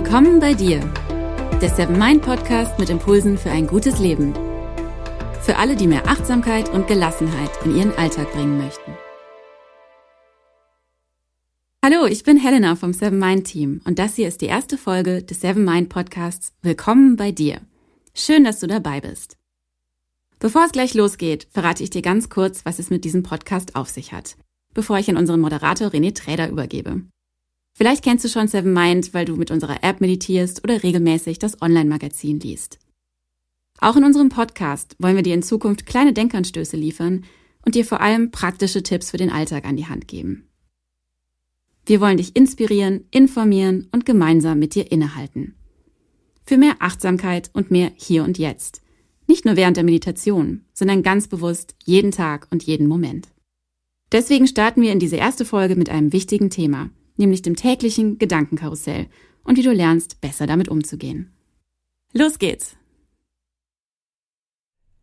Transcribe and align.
Willkommen 0.00 0.38
bei 0.38 0.54
dir, 0.54 0.78
der 1.60 1.70
Seven 1.70 1.98
Mind 1.98 2.22
Podcast 2.22 2.78
mit 2.78 2.88
Impulsen 2.88 3.36
für 3.36 3.50
ein 3.50 3.66
gutes 3.66 3.98
Leben. 3.98 4.32
Für 5.42 5.56
alle, 5.56 5.74
die 5.74 5.88
mehr 5.88 6.06
Achtsamkeit 6.06 6.68
und 6.68 6.86
Gelassenheit 6.86 7.50
in 7.64 7.76
ihren 7.76 7.90
Alltag 7.98 8.32
bringen 8.32 8.58
möchten. 8.58 8.92
Hallo, 11.84 12.06
ich 12.06 12.22
bin 12.22 12.36
Helena 12.36 12.76
vom 12.76 12.92
Seven 12.92 13.18
Mind 13.18 13.48
Team 13.48 13.80
und 13.84 13.98
das 13.98 14.14
hier 14.14 14.28
ist 14.28 14.40
die 14.40 14.46
erste 14.46 14.78
Folge 14.78 15.24
des 15.24 15.40
Seven 15.40 15.64
Mind 15.64 15.88
Podcasts 15.88 16.52
Willkommen 16.62 17.16
bei 17.16 17.32
dir. 17.32 17.60
Schön, 18.14 18.44
dass 18.44 18.60
du 18.60 18.68
dabei 18.68 19.00
bist. 19.00 19.36
Bevor 20.38 20.64
es 20.64 20.70
gleich 20.70 20.94
losgeht, 20.94 21.48
verrate 21.50 21.82
ich 21.82 21.90
dir 21.90 22.02
ganz 22.02 22.28
kurz, 22.28 22.64
was 22.64 22.78
es 22.78 22.90
mit 22.90 23.02
diesem 23.04 23.24
Podcast 23.24 23.74
auf 23.74 23.88
sich 23.88 24.12
hat, 24.12 24.36
bevor 24.74 24.96
ich 25.00 25.10
an 25.10 25.16
unseren 25.16 25.40
Moderator 25.40 25.88
René 25.88 26.14
Träder 26.14 26.48
übergebe. 26.48 27.02
Vielleicht 27.78 28.02
kennst 28.02 28.24
du 28.24 28.28
schon 28.28 28.48
Seven 28.48 28.72
Mind, 28.72 29.14
weil 29.14 29.24
du 29.24 29.36
mit 29.36 29.52
unserer 29.52 29.84
App 29.84 30.00
meditierst 30.00 30.64
oder 30.64 30.82
regelmäßig 30.82 31.38
das 31.38 31.62
Online-Magazin 31.62 32.40
liest. 32.40 32.80
Auch 33.80 33.94
in 33.94 34.02
unserem 34.02 34.30
Podcast 34.30 34.96
wollen 34.98 35.14
wir 35.14 35.22
dir 35.22 35.34
in 35.34 35.44
Zukunft 35.44 35.86
kleine 35.86 36.12
Denkanstöße 36.12 36.76
liefern 36.76 37.24
und 37.64 37.76
dir 37.76 37.84
vor 37.84 38.00
allem 38.00 38.32
praktische 38.32 38.82
Tipps 38.82 39.12
für 39.12 39.16
den 39.16 39.30
Alltag 39.30 39.64
an 39.64 39.76
die 39.76 39.86
Hand 39.86 40.08
geben. 40.08 40.48
Wir 41.86 42.00
wollen 42.00 42.16
dich 42.16 42.34
inspirieren, 42.34 43.04
informieren 43.12 43.86
und 43.92 44.04
gemeinsam 44.04 44.58
mit 44.58 44.74
dir 44.74 44.90
innehalten. 44.90 45.54
Für 46.44 46.58
mehr 46.58 46.74
Achtsamkeit 46.80 47.48
und 47.52 47.70
mehr 47.70 47.92
Hier 47.94 48.24
und 48.24 48.38
Jetzt. 48.38 48.82
Nicht 49.28 49.44
nur 49.44 49.54
während 49.54 49.76
der 49.76 49.84
Meditation, 49.84 50.64
sondern 50.74 51.04
ganz 51.04 51.28
bewusst 51.28 51.76
jeden 51.84 52.10
Tag 52.10 52.48
und 52.50 52.64
jeden 52.64 52.88
Moment. 52.88 53.28
Deswegen 54.10 54.48
starten 54.48 54.82
wir 54.82 54.90
in 54.90 54.98
diese 54.98 55.16
erste 55.16 55.44
Folge 55.44 55.76
mit 55.76 55.90
einem 55.90 56.12
wichtigen 56.12 56.50
Thema, 56.50 56.90
nämlich 57.18 57.42
dem 57.42 57.56
täglichen 57.56 58.18
Gedankenkarussell 58.18 59.06
und 59.44 59.56
wie 59.56 59.62
du 59.62 59.72
lernst, 59.72 60.20
besser 60.20 60.46
damit 60.46 60.68
umzugehen. 60.68 61.32
Los 62.12 62.38
geht's! 62.38 62.78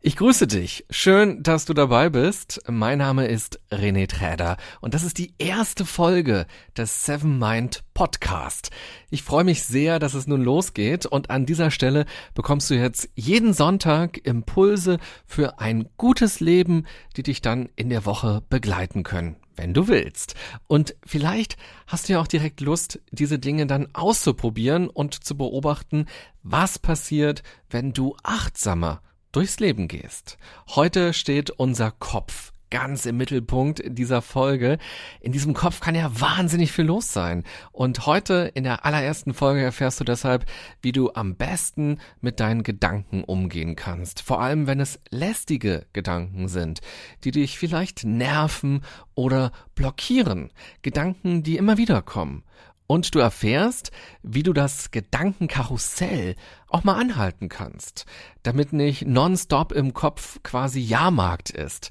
Ich 0.08 0.18
grüße 0.18 0.46
dich. 0.46 0.86
Schön, 0.92 1.42
dass 1.42 1.66
du 1.66 1.74
dabei 1.74 2.12
bist. 2.12 2.62
Mein 2.70 3.00
Name 3.00 3.26
ist 3.26 3.60
René 3.72 4.08
Träder 4.08 4.58
und 4.80 4.94
das 4.94 5.04
ist 5.04 5.18
die 5.18 5.34
erste 5.40 5.84
Folge 5.84 6.46
des 6.78 7.06
Seven 7.06 7.40
Mind 7.40 7.84
Podcast. 7.96 8.70
Ich 9.10 9.24
freue 9.24 9.44
mich 9.44 9.64
sehr, 9.64 9.98
dass 9.98 10.14
es 10.14 10.28
nun 10.28 10.44
losgeht 10.44 11.08
und 11.08 11.32
an 11.32 11.48
dieser 11.48 11.72
Stelle 11.72 12.06
bekommst 12.36 12.70
du 12.70 12.76
jetzt 12.76 13.10
jeden 13.16 13.54
Sonntag 13.54 14.24
Impulse 14.28 15.00
für 15.26 15.58
ein 15.58 15.90
gutes 15.98 16.40
Leben, 16.40 16.86
die 17.18 17.24
dich 17.24 17.42
dann 17.42 17.70
in 17.76 17.90
der 17.90 18.06
Woche 18.06 18.44
begleiten 18.48 19.02
können 19.02 19.38
wenn 19.56 19.74
du 19.74 19.88
willst. 19.88 20.36
Und 20.68 20.96
vielleicht 21.06 21.58
hast 21.88 22.08
du 22.08 22.14
ja 22.14 22.22
auch 22.22 22.28
direkt 22.28 22.62
Lust, 22.62 23.00
diese 23.12 23.40
Dinge 23.40 23.68
dann 23.68 23.88
auszuprobieren 23.94 24.88
und 24.88 25.24
zu 25.24 25.38
beobachten, 25.38 26.06
was 26.44 26.80
passiert, 26.80 27.44
wenn 27.70 27.94
du 27.94 28.16
achtsamer 28.24 29.02
durchs 29.32 29.60
Leben 29.60 29.88
gehst. 29.88 30.38
Heute 30.70 31.14
steht 31.14 31.52
unser 31.52 31.92
Kopf 31.92 32.54
ganz 32.70 33.06
im 33.06 33.18
Mittelpunkt 33.18 33.82
dieser 33.86 34.22
Folge. 34.22 34.78
In 35.22 35.32
diesem 35.32 35.54
Kopf 35.54 35.80
kann 35.80 35.96
ja 35.96 36.10
wahnsinnig 36.20 36.72
viel 36.72 36.86
los 36.86 37.14
sein. 37.14 37.44
Und 37.72 38.06
heute 38.06 38.52
in 38.54 38.64
der 38.64 38.86
allerersten 38.86 39.34
Folge 39.34 39.64
erfährst 39.64 40.00
du 40.00 40.04
deshalb, 40.04 40.46
wie 40.82 40.92
du 40.92 41.12
am 41.14 41.36
besten 41.36 42.00
mit 42.22 42.40
deinen 42.40 42.64
Gedanken 42.64 43.24
umgehen 43.24 43.76
kannst. 43.76 44.22
Vor 44.22 44.42
allem, 44.42 44.68
wenn 44.68 44.80
es 44.80 45.00
lästige 45.10 45.86
Gedanken 45.94 46.48
sind, 46.48 46.82
die 47.24 47.32
dich 47.32 47.58
vielleicht 47.58 48.04
nerven 48.04 48.82
oder 49.14 49.52
blockieren. 49.76 50.52
Gedanken, 50.82 51.44
die 51.44 51.58
immer 51.58 51.78
wieder 51.78 52.02
kommen. 52.02 52.44
Und 52.88 53.16
du 53.16 53.20
erfährst, 53.20 53.92
wie 54.22 54.44
du 54.44 54.54
das 54.54 54.92
Gedankenkarussell 54.92 56.36
auch 56.68 56.84
mal 56.84 57.00
anhalten 57.00 57.50
kannst, 57.50 58.06
damit 58.44 58.74
nicht 58.74 59.08
nonstop 59.08 59.72
im 59.72 59.94
Kopf 59.94 60.40
quasi 60.44 60.82
Jahrmarkt 60.82 61.50
ist, 61.50 61.90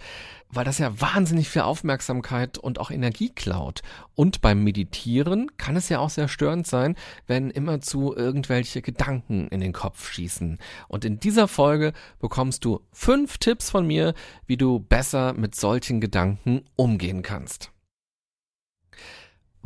weil 0.50 0.64
das 0.64 0.78
ja 0.78 1.00
wahnsinnig 1.00 1.48
viel 1.48 1.62
Aufmerksamkeit 1.62 2.58
und 2.58 2.78
auch 2.78 2.92
Energie 2.92 3.30
klaut. 3.30 3.82
Und 4.14 4.40
beim 4.40 4.62
Meditieren 4.62 5.50
kann 5.56 5.74
es 5.74 5.88
ja 5.88 5.98
auch 5.98 6.10
sehr 6.10 6.28
störend 6.28 6.68
sein, 6.68 6.94
wenn 7.26 7.50
immerzu 7.50 8.14
irgendwelche 8.14 8.80
Gedanken 8.80 9.48
in 9.48 9.60
den 9.60 9.72
Kopf 9.72 10.12
schießen. 10.12 10.58
Und 10.86 11.04
in 11.04 11.18
dieser 11.18 11.48
Folge 11.48 11.92
bekommst 12.20 12.64
du 12.64 12.80
fünf 12.92 13.38
Tipps 13.38 13.68
von 13.68 13.84
mir, 13.84 14.14
wie 14.46 14.56
du 14.56 14.78
besser 14.78 15.32
mit 15.32 15.56
solchen 15.56 16.00
Gedanken 16.00 16.62
umgehen 16.76 17.22
kannst. 17.22 17.73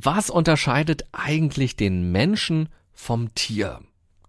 Was 0.00 0.30
unterscheidet 0.30 1.06
eigentlich 1.10 1.74
den 1.74 2.12
Menschen 2.12 2.68
vom 2.92 3.34
Tier? 3.34 3.80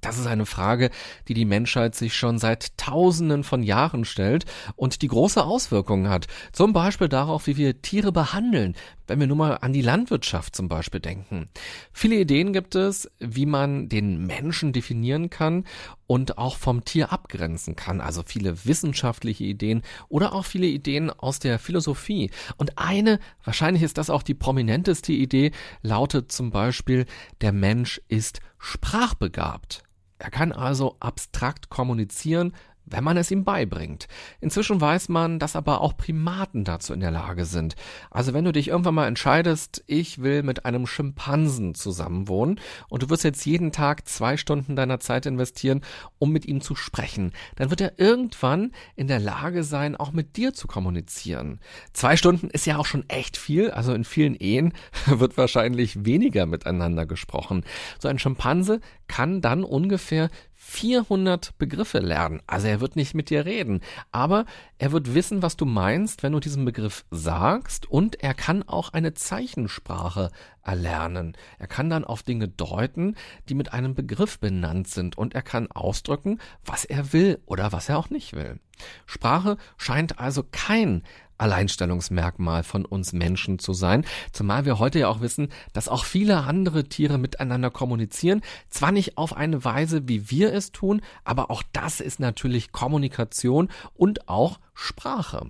Das 0.02 0.18
ist 0.18 0.26
eine 0.26 0.48
Frage, 0.48 0.90
die 1.28 1.36
die 1.36 1.46
Menschheit 1.46 1.94
sich 1.94 2.16
schon 2.16 2.40
seit 2.40 2.76
Tausenden 2.78 3.44
von 3.44 3.62
Jahren 3.62 4.04
stellt 4.04 4.46
und 4.76 5.04
die 5.04 5.08
große 5.08 5.44
Auswirkungen 5.44 6.10
hat. 6.10 6.26
Zum 6.54 6.74
Beispiel 6.74 7.08
darauf, 7.08 7.46
wie 7.46 7.56
wir 7.56 7.84
Tiere 7.84 8.12
behandeln, 8.12 8.76
wenn 9.10 9.20
wir 9.20 9.28
nur 9.28 9.38
mal 9.38 9.56
an 9.56 9.74
die 9.74 9.82
Landwirtschaft 9.82 10.56
zum 10.56 10.68
Beispiel 10.68 11.00
denken. 11.00 11.50
Viele 11.92 12.16
Ideen 12.16 12.54
gibt 12.54 12.76
es, 12.76 13.10
wie 13.20 13.46
man 13.46 13.90
den 13.90 14.26
Menschen 14.26 14.72
definieren 14.74 15.30
kann 15.30 15.66
und 16.08 16.38
auch 16.38 16.58
vom 16.58 16.86
Tier 16.86 17.12
abgrenzen 17.12 17.76
kann. 17.76 18.02
Also 18.02 18.24
viele 18.26 18.66
wissenschaftliche 18.66 19.44
Ideen 19.44 19.82
oder 20.08 20.34
auch 20.34 20.46
viele 20.46 20.68
Ideen 20.68 21.10
aus 21.10 21.40
der 21.40 21.60
Philosophie. 21.60 22.32
Und 22.58 22.78
eine, 22.78 23.20
wahrscheinlich 23.44 23.84
ist 23.84 23.98
das 23.98 24.10
auch 24.10 24.24
die 24.24 24.34
prominenteste 24.34 25.12
Idee, 25.14 25.52
lautet 25.82 26.32
zum 26.32 26.52
Beispiel, 26.52 27.06
der 27.42 27.52
Mensch 27.52 28.02
ist 28.08 28.40
sprachbegabt. 28.58 29.84
Er 30.20 30.32
kann 30.32 30.52
also 30.52 30.98
abstrakt 31.00 31.70
kommunizieren, 31.70 32.54
wenn 32.92 33.04
man 33.04 33.18
es 33.18 33.32
ihm 33.32 33.44
beibringt. 33.44 34.08
Inzwischen 34.42 34.82
weiß 34.82 35.10
man, 35.10 35.40
dass 35.40 35.56
aber 35.56 35.82
auch 35.82 35.98
Primaten 35.98 36.64
dazu 36.64 36.94
in 36.94 37.00
der 37.00 37.12
Lage 37.12 37.46
sind. 37.46 37.76
Also 38.12 38.34
wenn 38.34 38.46
du 38.46 38.52
dich 38.52 38.70
irgendwann 38.70 38.96
mal 38.96 39.08
entscheidest, 39.08 39.84
ich 39.88 40.22
will 40.22 40.44
mit 40.44 40.66
einem 40.66 40.88
Schimpansen 40.88 41.76
zusammenwohnen 41.76 42.60
und 42.90 43.04
du 43.04 43.10
wirst 43.10 43.24
jetzt 43.24 43.46
jeden 43.46 43.72
Tag 43.72 44.08
zwei 44.08 44.38
Stunden 44.38 44.76
deiner 44.76 45.00
Zeit 45.00 45.26
investieren, 45.26 45.82
um 46.18 46.32
mit 46.32 46.46
ihm 46.46 46.62
zu 46.62 46.76
sprechen, 46.76 47.34
dann 47.56 47.70
wird 47.70 47.82
er 47.82 48.00
irgendwann 48.00 48.72
in 48.96 49.08
der 49.08 49.20
Lage 49.20 49.64
sein, 49.64 49.96
auch 49.96 50.12
mit 50.12 50.38
dir 50.38 50.54
zu 50.54 50.68
kommunizieren. 50.68 51.60
Zwei 51.94 52.18
Stunden 52.18 52.50
ist 52.50 52.66
ja 52.66 52.78
auch 52.78 52.86
schon 52.86 53.08
echt 53.10 53.38
viel, 53.38 53.72
also 53.72 53.94
in 53.94 54.04
vielen 54.04 54.36
Ehen 54.36 54.74
wird 55.06 55.38
wahrscheinlich 55.38 56.06
weniger 56.06 56.46
miteinander 56.46 57.06
gesprochen. 57.06 57.64
So 58.00 58.08
ein 58.08 58.20
Schimpanse 58.20 58.80
kann 59.08 59.42
dann 59.42 59.64
ungefähr 59.64 60.30
400 60.70 61.58
Begriffe 61.58 61.98
lernen. 61.98 62.42
Also 62.46 62.68
er 62.68 62.80
wird 62.80 62.96
nicht 62.96 63.16
mit 63.16 63.32
dir 63.32 63.46
reden, 63.46 63.82
aber 64.12 64.46
er 64.78 64.92
wird 64.92 65.16
wissen, 65.16 65.42
was 65.42 65.58
du 65.58 65.66
meinst, 65.66 66.22
wenn 66.22 66.34
du 66.34 66.40
diesen 66.40 66.64
Begriff 66.64 67.06
sagst 67.10 67.90
und 67.90 68.22
er 68.22 68.36
kann 68.36 68.62
auch 68.64 68.94
eine 68.94 69.16
Zeichensprache 69.16 70.30
erlernen. 70.62 71.36
Er 71.58 71.66
kann 71.66 71.90
dann 71.90 72.06
auf 72.06 72.22
Dinge 72.22 72.48
deuten, 72.48 73.16
die 73.50 73.56
mit 73.56 73.74
einem 73.74 73.96
Begriff 73.96 74.40
benannt 74.40 74.88
sind 74.88 75.18
und 75.18 75.34
er 75.34 75.42
kann 75.42 75.72
ausdrücken, 75.72 76.40
was 76.64 76.86
er 76.86 77.14
will 77.14 77.42
oder 77.48 77.72
was 77.72 77.90
er 77.90 77.98
auch 77.98 78.12
nicht 78.12 78.34
will. 78.34 78.60
Sprache 79.08 79.58
scheint 79.78 80.20
also 80.20 80.44
kein 80.50 81.04
Alleinstellungsmerkmal 81.40 82.64
von 82.64 82.86
uns 82.86 83.14
Menschen 83.14 83.60
zu 83.60 83.74
sein, 83.74 84.06
zumal 84.32 84.66
wir 84.66 84.80
heute 84.80 85.00
ja 85.00 85.08
auch 85.08 85.22
wissen, 85.22 85.50
dass 85.74 85.88
auch 85.88 86.06
viele 86.06 86.38
andere 86.44 86.86
Tiere 86.86 87.18
miteinander 87.18 87.72
kommunizieren, 87.72 88.42
zwar 88.70 88.92
nicht 88.92 89.18
auf 89.18 89.36
eine 89.36 89.64
Weise, 89.64 90.08
wie 90.08 90.30
wir 90.30 90.54
es 90.54 90.72
tun, 90.72 91.02
aber 91.24 91.50
auch 91.50 91.64
das 91.74 92.00
ist 92.00 92.20
natürlich 92.20 92.72
Kommunikation 92.72 93.70
und 93.94 94.28
auch 94.28 94.60
Sprache. 94.74 95.50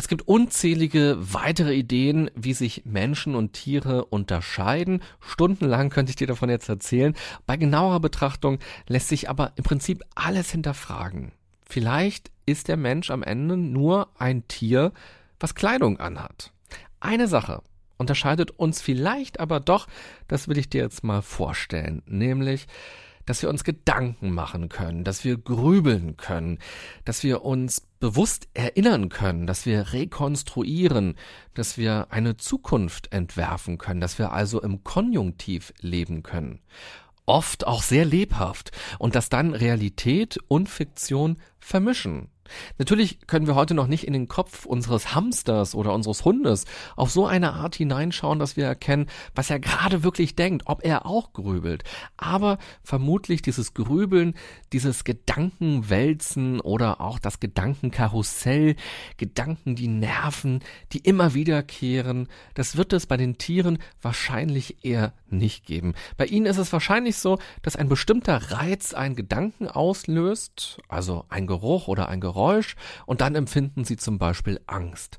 Es 0.00 0.08
gibt 0.08 0.26
unzählige 0.26 1.18
weitere 1.20 1.74
Ideen, 1.74 2.30
wie 2.34 2.54
sich 2.54 2.86
Menschen 2.86 3.34
und 3.34 3.52
Tiere 3.52 4.06
unterscheiden. 4.06 5.02
Stundenlang 5.20 5.90
könnte 5.90 6.08
ich 6.08 6.16
dir 6.16 6.26
davon 6.26 6.48
jetzt 6.48 6.70
erzählen. 6.70 7.14
Bei 7.44 7.58
genauerer 7.58 8.00
Betrachtung 8.00 8.60
lässt 8.88 9.08
sich 9.08 9.28
aber 9.28 9.52
im 9.56 9.64
Prinzip 9.64 10.02
alles 10.14 10.50
hinterfragen. 10.52 11.32
Vielleicht 11.70 12.32
ist 12.46 12.66
der 12.66 12.76
Mensch 12.76 13.12
am 13.12 13.22
Ende 13.22 13.56
nur 13.56 14.08
ein 14.18 14.48
Tier, 14.48 14.92
was 15.38 15.54
Kleidung 15.54 16.00
anhat. 16.00 16.52
Eine 16.98 17.28
Sache 17.28 17.62
unterscheidet 17.96 18.50
uns 18.50 18.82
vielleicht 18.82 19.38
aber 19.38 19.60
doch, 19.60 19.86
das 20.26 20.48
will 20.48 20.58
ich 20.58 20.68
dir 20.68 20.82
jetzt 20.82 21.04
mal 21.04 21.22
vorstellen, 21.22 22.02
nämlich, 22.06 22.66
dass 23.24 23.40
wir 23.42 23.48
uns 23.48 23.62
Gedanken 23.62 24.32
machen 24.32 24.68
können, 24.68 25.04
dass 25.04 25.22
wir 25.22 25.36
grübeln 25.36 26.16
können, 26.16 26.58
dass 27.04 27.22
wir 27.22 27.44
uns 27.44 27.86
bewusst 28.00 28.48
erinnern 28.52 29.08
können, 29.08 29.46
dass 29.46 29.64
wir 29.64 29.92
rekonstruieren, 29.92 31.14
dass 31.54 31.78
wir 31.78 32.08
eine 32.10 32.36
Zukunft 32.36 33.12
entwerfen 33.12 33.78
können, 33.78 34.00
dass 34.00 34.18
wir 34.18 34.32
also 34.32 34.60
im 34.60 34.82
Konjunktiv 34.82 35.72
leben 35.80 36.24
können 36.24 36.58
oft 37.30 37.66
auch 37.66 37.82
sehr 37.82 38.04
lebhaft 38.04 38.72
und 38.98 39.14
dass 39.14 39.28
dann 39.28 39.54
Realität 39.54 40.38
und 40.48 40.68
Fiktion 40.68 41.38
vermischen. 41.60 42.28
Natürlich 42.78 43.26
können 43.26 43.46
wir 43.46 43.54
heute 43.54 43.74
noch 43.74 43.86
nicht 43.86 44.06
in 44.06 44.12
den 44.12 44.28
Kopf 44.28 44.66
unseres 44.66 45.14
Hamsters 45.14 45.74
oder 45.74 45.94
unseres 45.94 46.24
Hundes 46.24 46.64
auf 46.96 47.10
so 47.10 47.26
eine 47.26 47.54
Art 47.54 47.74
hineinschauen, 47.74 48.38
dass 48.38 48.56
wir 48.56 48.64
erkennen, 48.64 49.06
was 49.34 49.50
er 49.50 49.60
gerade 49.60 50.02
wirklich 50.02 50.34
denkt, 50.34 50.64
ob 50.66 50.84
er 50.84 51.06
auch 51.06 51.32
grübelt. 51.32 51.84
Aber 52.16 52.58
vermutlich 52.82 53.42
dieses 53.42 53.74
Grübeln, 53.74 54.34
dieses 54.72 55.04
Gedankenwälzen 55.04 56.60
oder 56.60 57.00
auch 57.00 57.18
das 57.18 57.40
Gedankenkarussell, 57.40 58.76
Gedanken, 59.16 59.76
die 59.76 59.88
nerven, 59.88 60.60
die 60.92 60.98
immer 60.98 61.34
wiederkehren, 61.34 62.28
das 62.54 62.76
wird 62.76 62.92
es 62.92 63.06
bei 63.06 63.16
den 63.16 63.38
Tieren 63.38 63.78
wahrscheinlich 64.00 64.84
eher 64.84 65.12
nicht 65.28 65.66
geben. 65.66 65.94
Bei 66.16 66.26
ihnen 66.26 66.46
ist 66.46 66.58
es 66.58 66.72
wahrscheinlich 66.72 67.16
so, 67.16 67.38
dass 67.62 67.76
ein 67.76 67.88
bestimmter 67.88 68.50
Reiz 68.50 68.94
einen 68.94 69.16
Gedanken 69.16 69.68
auslöst, 69.68 70.78
also 70.88 71.24
ein 71.28 71.46
Geruch 71.46 71.88
oder 71.88 72.08
ein 72.08 72.20
Geräusch, 72.20 72.39
und 73.06 73.20
dann 73.20 73.34
empfinden 73.34 73.84
sie 73.84 73.96
zum 73.96 74.18
Beispiel 74.18 74.60
Angst. 74.66 75.18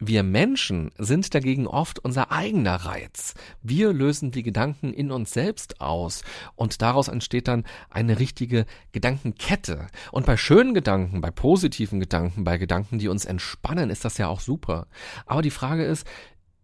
Wir 0.00 0.24
Menschen 0.24 0.90
sind 0.98 1.34
dagegen 1.34 1.68
oft 1.68 2.00
unser 2.00 2.32
eigener 2.32 2.74
Reiz. 2.74 3.34
Wir 3.62 3.92
lösen 3.92 4.32
die 4.32 4.42
Gedanken 4.42 4.92
in 4.92 5.12
uns 5.12 5.32
selbst 5.32 5.80
aus 5.80 6.22
und 6.56 6.82
daraus 6.82 7.06
entsteht 7.06 7.46
dann 7.46 7.64
eine 7.90 8.18
richtige 8.18 8.66
Gedankenkette. 8.90 9.86
Und 10.10 10.26
bei 10.26 10.36
schönen 10.36 10.74
Gedanken, 10.74 11.20
bei 11.20 11.30
positiven 11.30 12.00
Gedanken, 12.00 12.42
bei 12.42 12.58
Gedanken, 12.58 12.98
die 12.98 13.08
uns 13.08 13.24
entspannen, 13.24 13.88
ist 13.88 14.04
das 14.04 14.18
ja 14.18 14.26
auch 14.26 14.40
super. 14.40 14.88
Aber 15.26 15.42
die 15.42 15.50
Frage 15.50 15.84
ist, 15.84 16.06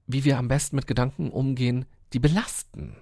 wie 0.08 0.24
wir 0.24 0.36
am 0.36 0.48
besten 0.48 0.76
mit 0.76 0.88
Gedanken 0.88 1.30
umgehen, 1.30 1.86
die 2.12 2.18
belasten. 2.18 2.96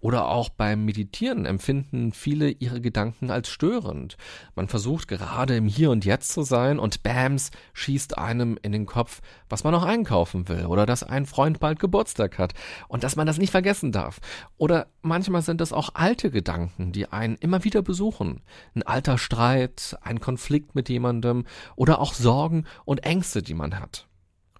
Oder 0.00 0.28
auch 0.28 0.48
beim 0.48 0.84
Meditieren 0.84 1.46
empfinden 1.46 2.12
viele 2.12 2.50
ihre 2.50 2.80
Gedanken 2.80 3.30
als 3.30 3.48
störend. 3.48 4.16
Man 4.54 4.68
versucht 4.68 5.08
gerade 5.08 5.56
im 5.56 5.66
Hier 5.66 5.90
und 5.90 6.04
Jetzt 6.04 6.32
zu 6.32 6.42
sein 6.42 6.78
und 6.78 7.02
bams 7.02 7.50
schießt 7.72 8.18
einem 8.18 8.58
in 8.62 8.72
den 8.72 8.86
Kopf, 8.86 9.20
was 9.48 9.64
man 9.64 9.72
noch 9.72 9.84
einkaufen 9.84 10.48
will 10.48 10.66
oder 10.66 10.86
dass 10.86 11.02
ein 11.02 11.26
Freund 11.26 11.60
bald 11.60 11.78
Geburtstag 11.78 12.38
hat 12.38 12.54
und 12.88 13.04
dass 13.04 13.16
man 13.16 13.26
das 13.26 13.38
nicht 13.38 13.50
vergessen 13.50 13.92
darf. 13.92 14.20
Oder 14.56 14.88
manchmal 15.02 15.42
sind 15.42 15.60
es 15.60 15.72
auch 15.72 15.90
alte 15.94 16.30
Gedanken, 16.30 16.92
die 16.92 17.06
einen 17.06 17.36
immer 17.36 17.64
wieder 17.64 17.82
besuchen. 17.82 18.42
Ein 18.74 18.82
alter 18.82 19.18
Streit, 19.18 19.96
ein 20.02 20.20
Konflikt 20.20 20.74
mit 20.74 20.88
jemandem 20.88 21.44
oder 21.76 22.00
auch 22.00 22.14
Sorgen 22.14 22.64
und 22.84 23.04
Ängste, 23.04 23.42
die 23.42 23.54
man 23.54 23.78
hat. 23.78 24.06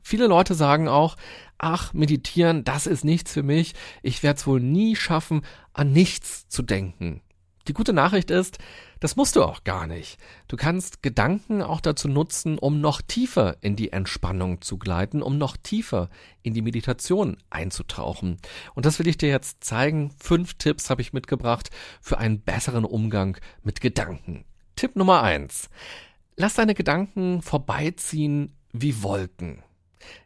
Viele 0.03 0.27
Leute 0.27 0.55
sagen 0.55 0.89
auch, 0.89 1.17
ach, 1.59 1.93
meditieren, 1.93 2.65
das 2.65 2.87
ist 2.87 3.05
nichts 3.05 3.33
für 3.33 3.43
mich, 3.43 3.75
ich 4.03 4.23
werde 4.23 4.39
es 4.39 4.47
wohl 4.47 4.61
nie 4.61 4.97
schaffen, 4.97 5.43
an 5.73 5.93
nichts 5.93 6.49
zu 6.49 6.63
denken. 6.63 7.23
Die 7.69 7.75
gute 7.75 7.93
Nachricht 7.93 8.33
ist, 8.33 8.59
das 8.99 9.15
musst 9.15 9.37
du 9.37 9.45
auch 9.45 9.63
gar 9.63 9.87
nicht. 9.87 10.19
Du 10.49 10.57
kannst 10.57 11.01
Gedanken 11.03 11.63
auch 11.63 11.81
dazu 11.81 12.09
nutzen, 12.09 12.59
um 12.59 12.81
noch 12.81 13.01
tiefer 13.03 13.57
in 13.61 13.77
die 13.77 13.93
Entspannung 13.93 14.61
zu 14.63 14.79
gleiten, 14.79 15.23
um 15.23 15.39
noch 15.39 15.57
tiefer 15.57 16.11
in 16.43 16.55
die 16.55 16.63
Meditation 16.63 17.37
einzutauchen. 17.51 18.39
Und 18.75 18.85
das 18.85 18.99
will 18.99 19.07
ich 19.07 19.17
dir 19.17 19.29
jetzt 19.29 19.63
zeigen. 19.63 20.11
Fünf 20.19 20.55
Tipps 20.55 20.91
habe 20.91 21.03
ich 21.03 21.13
mitgebracht 21.13 21.71
für 22.01 22.19
einen 22.19 22.41
besseren 22.41 22.85
Umgang 22.85 23.37
mit 23.63 23.81
Gedanken. 23.81 24.45
Tipp 24.75 24.97
Nummer 24.97 25.23
eins. 25.23 25.71
Lass 26.37 26.55
deine 26.55 26.75
Gedanken 26.75 27.43
vorbeiziehen 27.43 28.57
wie 28.73 29.05
Wolken. 29.05 29.63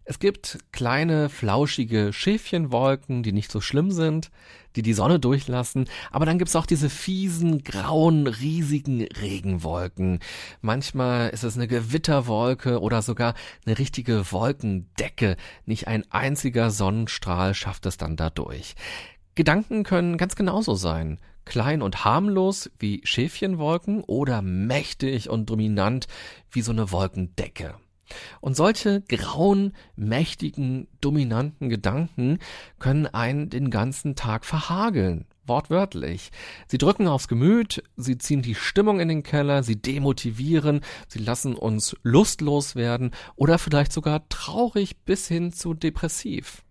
Es 0.04 0.18
gibt 0.18 0.58
kleine, 0.72 1.28
flauschige 1.28 2.12
Schäfchenwolken, 2.12 3.22
die 3.22 3.32
nicht 3.32 3.50
so 3.50 3.60
schlimm 3.60 3.90
sind, 3.90 4.30
die 4.76 4.82
die 4.82 4.92
Sonne 4.92 5.18
durchlassen, 5.18 5.88
aber 6.10 6.26
dann 6.26 6.38
gibt's 6.38 6.54
auch 6.54 6.66
diese 6.66 6.90
fiesen, 6.90 7.64
grauen, 7.64 8.26
riesigen 8.26 9.02
Regenwolken. 9.02 10.20
Manchmal 10.60 11.30
ist 11.30 11.44
es 11.44 11.56
eine 11.56 11.66
Gewitterwolke 11.66 12.80
oder 12.80 13.02
sogar 13.02 13.34
eine 13.64 13.78
richtige 13.78 14.30
Wolkendecke. 14.30 15.36
Nicht 15.64 15.88
ein 15.88 16.04
einziger 16.10 16.70
Sonnenstrahl 16.70 17.54
schafft 17.54 17.86
es 17.86 17.96
dann 17.96 18.16
dadurch. 18.16 18.74
Gedanken 19.34 19.82
können 19.82 20.16
ganz 20.16 20.36
genauso 20.36 20.74
sein. 20.74 21.18
Klein 21.44 21.80
und 21.80 22.04
harmlos 22.04 22.70
wie 22.78 23.00
Schäfchenwolken 23.04 24.02
oder 24.02 24.42
mächtig 24.42 25.30
und 25.30 25.48
dominant 25.48 26.06
wie 26.50 26.62
so 26.62 26.72
eine 26.72 26.90
Wolkendecke. 26.90 27.74
Und 28.40 28.56
solche 28.56 29.02
grauen, 29.02 29.72
mächtigen, 29.96 30.88
dominanten 31.00 31.68
Gedanken 31.68 32.38
können 32.78 33.06
einen 33.06 33.50
den 33.50 33.70
ganzen 33.70 34.14
Tag 34.14 34.44
verhageln. 34.44 35.26
Wortwörtlich. 35.46 36.32
Sie 36.66 36.78
drücken 36.78 37.06
aufs 37.06 37.28
Gemüt, 37.28 37.82
sie 37.96 38.18
ziehen 38.18 38.42
die 38.42 38.56
Stimmung 38.56 38.98
in 38.98 39.08
den 39.08 39.22
Keller, 39.22 39.62
sie 39.62 39.80
demotivieren, 39.80 40.80
sie 41.06 41.20
lassen 41.20 41.54
uns 41.54 41.96
lustlos 42.02 42.74
werden 42.74 43.12
oder 43.36 43.58
vielleicht 43.58 43.92
sogar 43.92 44.28
traurig 44.28 44.96
bis 45.04 45.28
hin 45.28 45.52
zu 45.52 45.74
depressiv. 45.74 46.64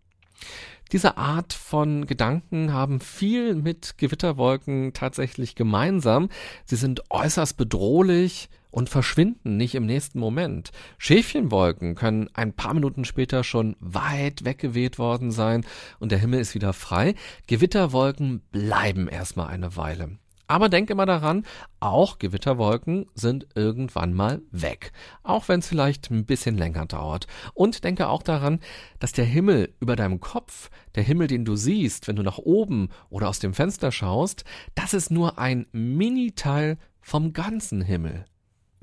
Diese 0.92 1.18
Art 1.18 1.54
von 1.54 2.06
Gedanken 2.06 2.72
haben 2.72 3.00
viel 3.00 3.56
mit 3.56 3.98
Gewitterwolken 3.98 4.94
tatsächlich 4.94 5.56
gemeinsam. 5.56 6.30
Sie 6.66 6.76
sind 6.76 7.02
äußerst 7.10 7.58
bedrohlich, 7.58 8.50
und 8.76 8.90
verschwinden 8.90 9.56
nicht 9.56 9.74
im 9.74 9.86
nächsten 9.86 10.20
Moment. 10.20 10.72
Schäfchenwolken 10.98 11.96
können 11.96 12.30
ein 12.34 12.52
paar 12.52 12.74
Minuten 12.74 13.06
später 13.06 13.46
schon 13.46 13.78
weit 13.80 14.44
weggeweht 14.44 15.00
worden 15.00 15.32
sein 15.32 15.66
und 16.00 16.12
der 16.12 16.20
Himmel 16.20 16.42
ist 16.42 16.56
wieder 16.56 16.74
frei. 16.74 17.16
Gewitterwolken 17.48 18.42
bleiben 18.52 19.08
erstmal 19.08 19.48
eine 19.48 19.78
Weile. 19.78 20.18
Aber 20.48 20.68
denk 20.68 20.90
immer 20.90 21.06
daran, 21.06 21.46
auch 21.80 22.20
Gewitterwolken 22.20 23.06
sind 23.16 23.48
irgendwann 23.56 24.14
mal 24.14 24.42
weg. 24.52 24.92
Auch 25.24 25.48
wenn 25.48 25.62
es 25.62 25.70
vielleicht 25.70 26.12
ein 26.12 26.26
bisschen 26.26 26.58
länger 26.58 26.86
dauert. 26.86 27.28
Und 27.54 27.86
denke 27.86 28.10
auch 28.10 28.24
daran, 28.24 28.60
dass 29.00 29.14
der 29.14 29.26
Himmel 29.26 29.74
über 29.80 29.96
deinem 29.96 30.20
Kopf, 30.20 30.70
der 30.96 31.04
Himmel, 31.04 31.28
den 31.28 31.46
du 31.46 31.56
siehst, 31.56 32.10
wenn 32.10 32.18
du 32.18 32.24
nach 32.24 32.40
oben 32.40 32.90
oder 33.10 33.30
aus 33.30 33.40
dem 33.40 33.54
Fenster 33.54 33.94
schaust, 33.94 34.44
das 34.76 34.94
ist 34.94 35.12
nur 35.12 35.40
ein 35.40 35.66
Mini-Teil 35.72 36.78
vom 37.00 37.32
ganzen 37.32 37.82
Himmel. 37.82 38.26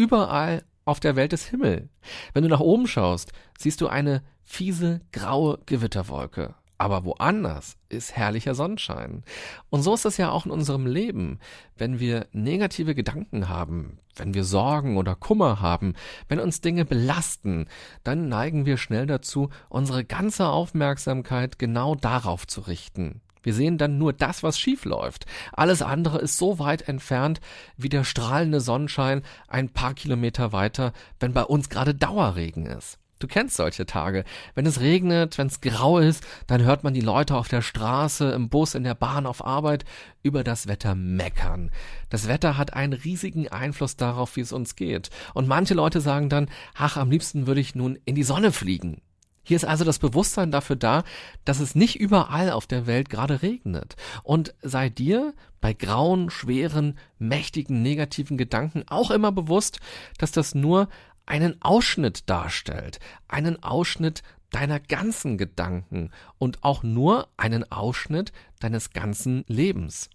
Überall 0.03 0.65
auf 0.85 0.99
der 0.99 1.15
Welt 1.15 1.33
ist 1.33 1.45
Himmel. 1.45 1.89
Wenn 2.35 2.43
du 2.43 2.49
nach 2.49 2.59
oben 2.59 2.89
schaust, 2.89 3.31
siehst 3.57 3.81
du 3.81 3.87
eine 3.87 4.25
fiese, 4.43 5.01
graue 5.13 5.61
Gewitterwolke. 5.65 6.57
Aber 6.77 7.05
woanders 7.05 7.77
ist 7.89 8.17
herrlicher 8.17 8.57
Sonnenschein. 8.57 9.23
Und 9.71 9.83
so 9.83 9.95
ist 9.95 10.05
es 10.05 10.17
ja 10.17 10.33
auch 10.33 10.45
in 10.45 10.51
unserem 10.51 10.87
Leben. 10.87 11.39
Wenn 11.77 12.01
wir 12.01 12.27
negative 12.33 12.97
Gedanken 12.97 13.49
haben, 13.49 14.01
wenn 14.17 14.35
wir 14.35 14.43
Sorgen 14.43 14.97
oder 14.97 15.15
Kummer 15.15 15.61
haben, 15.61 15.95
wenn 16.27 16.41
uns 16.41 16.61
Dinge 16.61 16.85
belasten, 16.85 17.67
dann 18.03 18.29
neigen 18.29 18.67
wir 18.67 18.79
schnell 18.79 19.07
dazu, 19.07 19.51
unsere 19.69 20.05
ganze 20.05 20.49
Aufmerksamkeit 20.49 21.61
genau 21.61 21.95
darauf 21.95 22.49
zu 22.49 22.63
richten. 22.63 23.21
Wir 23.43 23.55
sehen 23.55 23.79
dann 23.79 23.99
nur 23.99 24.13
das, 24.13 24.43
was 24.43 24.59
schief 24.59 24.85
läuft. 24.85 25.27
Alles 25.53 25.83
andere 25.83 26.19
ist 26.19 26.39
so 26.39 26.59
weit 26.59 26.89
entfernt 26.89 27.41
wie 27.77 27.89
der 27.89 28.05
strahlende 28.05 28.61
Sonnenschein 28.61 29.23
ein 29.49 29.69
paar 29.69 29.95
Kilometer 29.95 30.53
weiter, 30.53 30.93
wenn 31.21 31.33
bei 31.33 31.45
uns 31.45 31.69
gerade 31.69 31.95
Dauerregen 31.95 32.67
ist. 32.67 32.99
Du 33.23 33.29
kennst 33.29 33.55
solche 33.55 33.87
Tage. 33.87 34.25
Wenn 34.57 34.67
es 34.67 34.81
regnet, 34.81 35.39
wenn 35.39 35.47
es 35.47 35.61
grau 35.61 36.01
ist, 36.01 36.27
dann 36.49 36.65
hört 36.65 36.83
man 36.83 36.93
die 36.93 37.01
Leute 37.01 37.37
auf 37.37 37.47
der 37.47 37.63
Straße, 37.63 38.33
im 38.33 38.49
Bus, 38.49 38.75
in 38.75 38.83
der 38.83 38.97
Bahn, 38.97 39.27
auf 39.27 39.47
Arbeit 39.47 39.85
über 40.25 40.43
das 40.43 40.67
Wetter 40.67 40.97
meckern. 40.97 41.71
Das 42.11 42.27
Wetter 42.27 42.59
hat 42.59 42.75
einen 42.75 42.95
riesigen 42.95 43.47
Einfluss 43.47 43.95
darauf, 43.95 44.35
wie 44.35 44.41
es 44.41 44.53
uns 44.53 44.75
geht. 44.75 45.11
Und 45.35 45.47
manche 45.47 45.75
Leute 45.75 46.01
sagen 46.01 46.31
dann, 46.31 46.49
ach, 46.75 46.97
am 46.97 47.13
liebsten 47.13 47.47
würde 47.47 47.61
ich 47.61 47.77
nun 47.77 47.97
in 48.07 48.17
die 48.17 48.25
Sonne 48.25 48.51
fliegen. 48.51 49.01
Hier 49.43 49.57
ist 49.57 49.65
also 49.65 49.85
das 49.85 49.99
Bewusstsein 49.99 50.51
dafür 50.51 50.77
da, 50.77 51.05
dass 51.45 51.61
es 51.61 51.75
nicht 51.75 51.99
überall 51.99 52.51
auf 52.51 52.67
der 52.67 52.87
Welt 52.87 53.11
gerade 53.11 53.43
regnet. 53.43 53.97
Und 54.23 54.55
sei 54.63 54.89
dir 54.89 55.35
bei 55.61 55.73
grauen, 55.73 56.31
schweren, 56.31 56.99
mächtigen, 57.19 57.83
negativen 57.83 58.37
Gedanken 58.37 58.85
auch 58.89 59.11
immer 59.11 59.33
bewusst, 59.33 59.81
dass 60.19 60.33
das 60.33 60.55
nur 60.55 60.89
einen 61.27 61.61
Ausschnitt 61.63 62.29
darstellt, 62.29 63.01
einen 63.29 63.63
Ausschnitt 63.63 64.23
deiner 64.51 64.81
ganzen 64.81 65.39
Gedanken 65.39 66.11
und 66.39 66.63
auch 66.63 66.83
nur 66.83 67.29
einen 67.37 67.71
Ausschnitt 67.73 68.33
deines 68.61 68.91
ganzen 68.91 69.45
Lebens. 69.49 70.11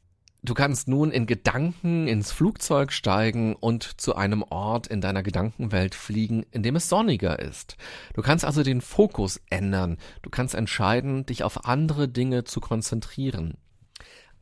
Du 0.47 0.53
kannst 0.53 0.87
nun 0.87 1.11
in 1.11 1.25
Gedanken 1.25 2.07
ins 2.07 2.31
Flugzeug 2.31 2.93
steigen 2.93 3.53
und 3.53 3.99
zu 3.99 4.15
einem 4.15 4.43
Ort 4.43 4.87
in 4.87 5.01
deiner 5.01 5.21
Gedankenwelt 5.21 5.93
fliegen, 5.93 6.45
in 6.51 6.63
dem 6.63 6.77
es 6.77 6.87
sonniger 6.87 7.37
ist. 7.37 7.75
Du 8.13 8.21
kannst 8.21 8.45
also 8.45 8.63
den 8.63 8.79
Fokus 8.79 9.41
ändern. 9.49 9.97
Du 10.21 10.29
kannst 10.29 10.55
entscheiden, 10.55 11.25
dich 11.25 11.43
auf 11.43 11.65
andere 11.65 12.07
Dinge 12.07 12.45
zu 12.45 12.61
konzentrieren. 12.61 13.55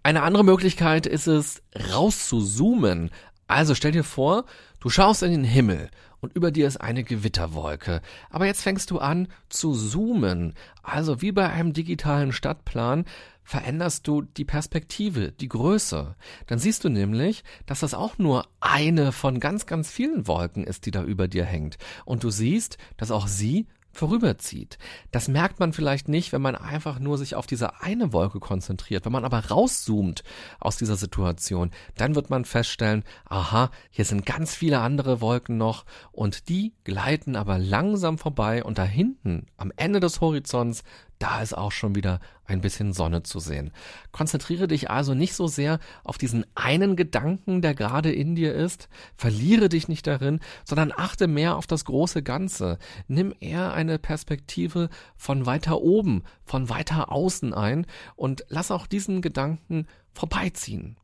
Eine 0.04 0.22
andere 0.22 0.44
Möglichkeit 0.44 1.08
ist 1.08 1.26
es, 1.26 1.64
rauszuzoomen. 1.92 3.10
Also 3.48 3.74
stell 3.74 3.92
dir 3.92 4.04
vor, 4.04 4.46
du 4.80 4.90
schaust 4.92 5.24
in 5.24 5.32
den 5.32 5.44
Himmel 5.44 5.90
und 6.20 6.36
über 6.36 6.52
dir 6.52 6.68
ist 6.68 6.78
eine 6.78 7.04
Gewitterwolke. 7.04 8.02
Aber 8.30 8.46
jetzt 8.46 8.62
fängst 8.62 8.92
du 8.92 9.00
an 9.00 9.28
zu 9.50 9.74
zoomen. 9.74 10.54
Also 10.84 11.24
wie 11.24 11.32
bei 11.32 11.50
einem 11.50 11.74
digitalen 11.74 12.32
Stadtplan 12.32 13.06
veränderst 13.46 14.06
du 14.08 14.24
die 14.24 14.44
Perspektive, 14.44 15.32
die 15.32 15.48
Größe. 15.48 16.16
Dann 16.48 16.60
siehst 16.60 16.84
du 16.84 16.90
nämlich, 16.90 17.44
dass 17.66 17.80
das 17.80 17.94
auch 17.94 18.18
nur 18.18 18.46
eine 18.60 19.12
von 19.14 19.40
ganz, 19.40 19.66
ganz 19.66 19.90
vielen 19.90 20.28
Wolken 20.28 20.66
ist, 20.66 20.86
die 20.86 20.92
da 20.92 21.04
über 21.04 21.30
dir 21.30 21.46
hängt. 21.46 21.78
Und 22.04 22.24
du 22.24 22.32
siehst, 22.32 22.78
dass 22.98 23.12
auch 23.12 23.28
sie 23.28 23.68
vorüberzieht. 23.96 24.78
Das 25.12 25.28
merkt 25.28 25.60
man 25.60 25.74
vielleicht 25.74 26.10
nicht, 26.10 26.34
wenn 26.34 26.42
man 26.42 26.56
einfach 26.56 27.00
nur 27.00 27.18
sich 27.18 27.36
auf 27.36 27.48
diese 27.48 27.82
eine 27.82 28.14
Wolke 28.14 28.40
konzentriert. 28.40 29.06
Wenn 29.06 29.12
man 29.12 29.26
aber 29.26 29.40
rauszoomt 29.46 30.24
aus 30.60 30.78
dieser 30.78 30.98
Situation, 30.98 31.72
dann 31.96 32.16
wird 32.16 32.30
man 32.30 32.46
feststellen, 32.46 33.04
aha, 33.26 33.72
hier 33.90 34.06
sind 34.06 34.26
ganz 34.26 34.54
viele 34.54 34.80
andere 34.80 35.22
Wolken 35.22 35.58
noch 35.58 35.86
und 36.12 36.50
die 36.50 36.74
gleiten 36.84 37.36
aber 37.36 37.58
langsam 37.58 38.18
vorbei 38.18 38.64
und 38.64 38.78
da 38.78 38.84
hinten 38.84 39.48
am 39.58 39.72
Ende 39.78 40.00
des 40.00 40.20
Horizonts 40.22 40.84
da 41.20 41.42
ist 41.42 41.58
auch 41.58 41.72
schon 41.72 41.96
wieder 41.96 42.20
ein 42.46 42.62
bisschen 42.62 42.94
Sonne 42.94 43.24
zu 43.24 43.40
sehen. 43.40 43.72
Konzentriere 44.12 44.68
dich 44.68 44.90
also 44.90 45.14
nicht 45.14 45.34
so 45.34 45.48
sehr 45.48 45.80
auf 46.04 46.18
diesen 46.18 46.46
einen 46.56 46.96
Gedanken, 46.96 47.62
der 47.62 47.74
gerade 47.74 48.12
in 48.12 48.36
dir 48.36 48.54
ist, 48.54 48.90
verliere 49.16 49.70
dich 49.70 49.88
nicht 49.88 50.06
darin, 50.08 50.40
sondern 50.64 50.92
achte 50.96 51.28
mehr 51.28 51.56
auf 51.56 51.68
das 51.68 51.86
große 51.86 52.22
Ganze. 52.22 52.78
Nimm 53.08 53.34
eher 53.40 53.74
eine 53.74 53.98
Perspektive 53.98 54.90
von 55.16 55.46
weiter 55.46 55.82
oben, 55.82 56.24
von 56.44 56.70
weiter 56.70 57.12
außen 57.12 57.54
ein 57.54 57.86
und 58.16 58.46
lass 58.50 58.72
auch 58.72 58.88
diesen 58.88 59.22
Gedanken 59.22 59.88
vorbeiziehen. 60.12 60.98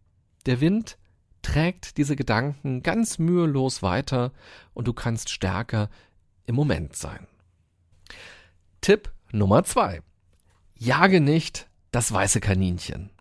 Der 0.46 0.62
Wind 0.62 0.98
trägt 1.41 1.98
diese 1.98 2.15
Gedanken 2.15 2.84
ganz 2.84 3.18
mühelos 3.18 3.82
weiter 3.82 4.32
und 4.74 4.88
du 4.88 4.94
kannst 4.94 5.30
stärker 5.30 5.89
im 6.46 6.56
Moment 6.56 6.96
sein. 6.96 7.27
Tipp 8.82 9.12
Nummer 9.33 9.63
zwei. 9.63 10.01
Jage 10.75 11.21
nicht 11.21 11.67
das 11.91 12.11
weiße 12.11 12.39
Kaninchen. 12.39 13.11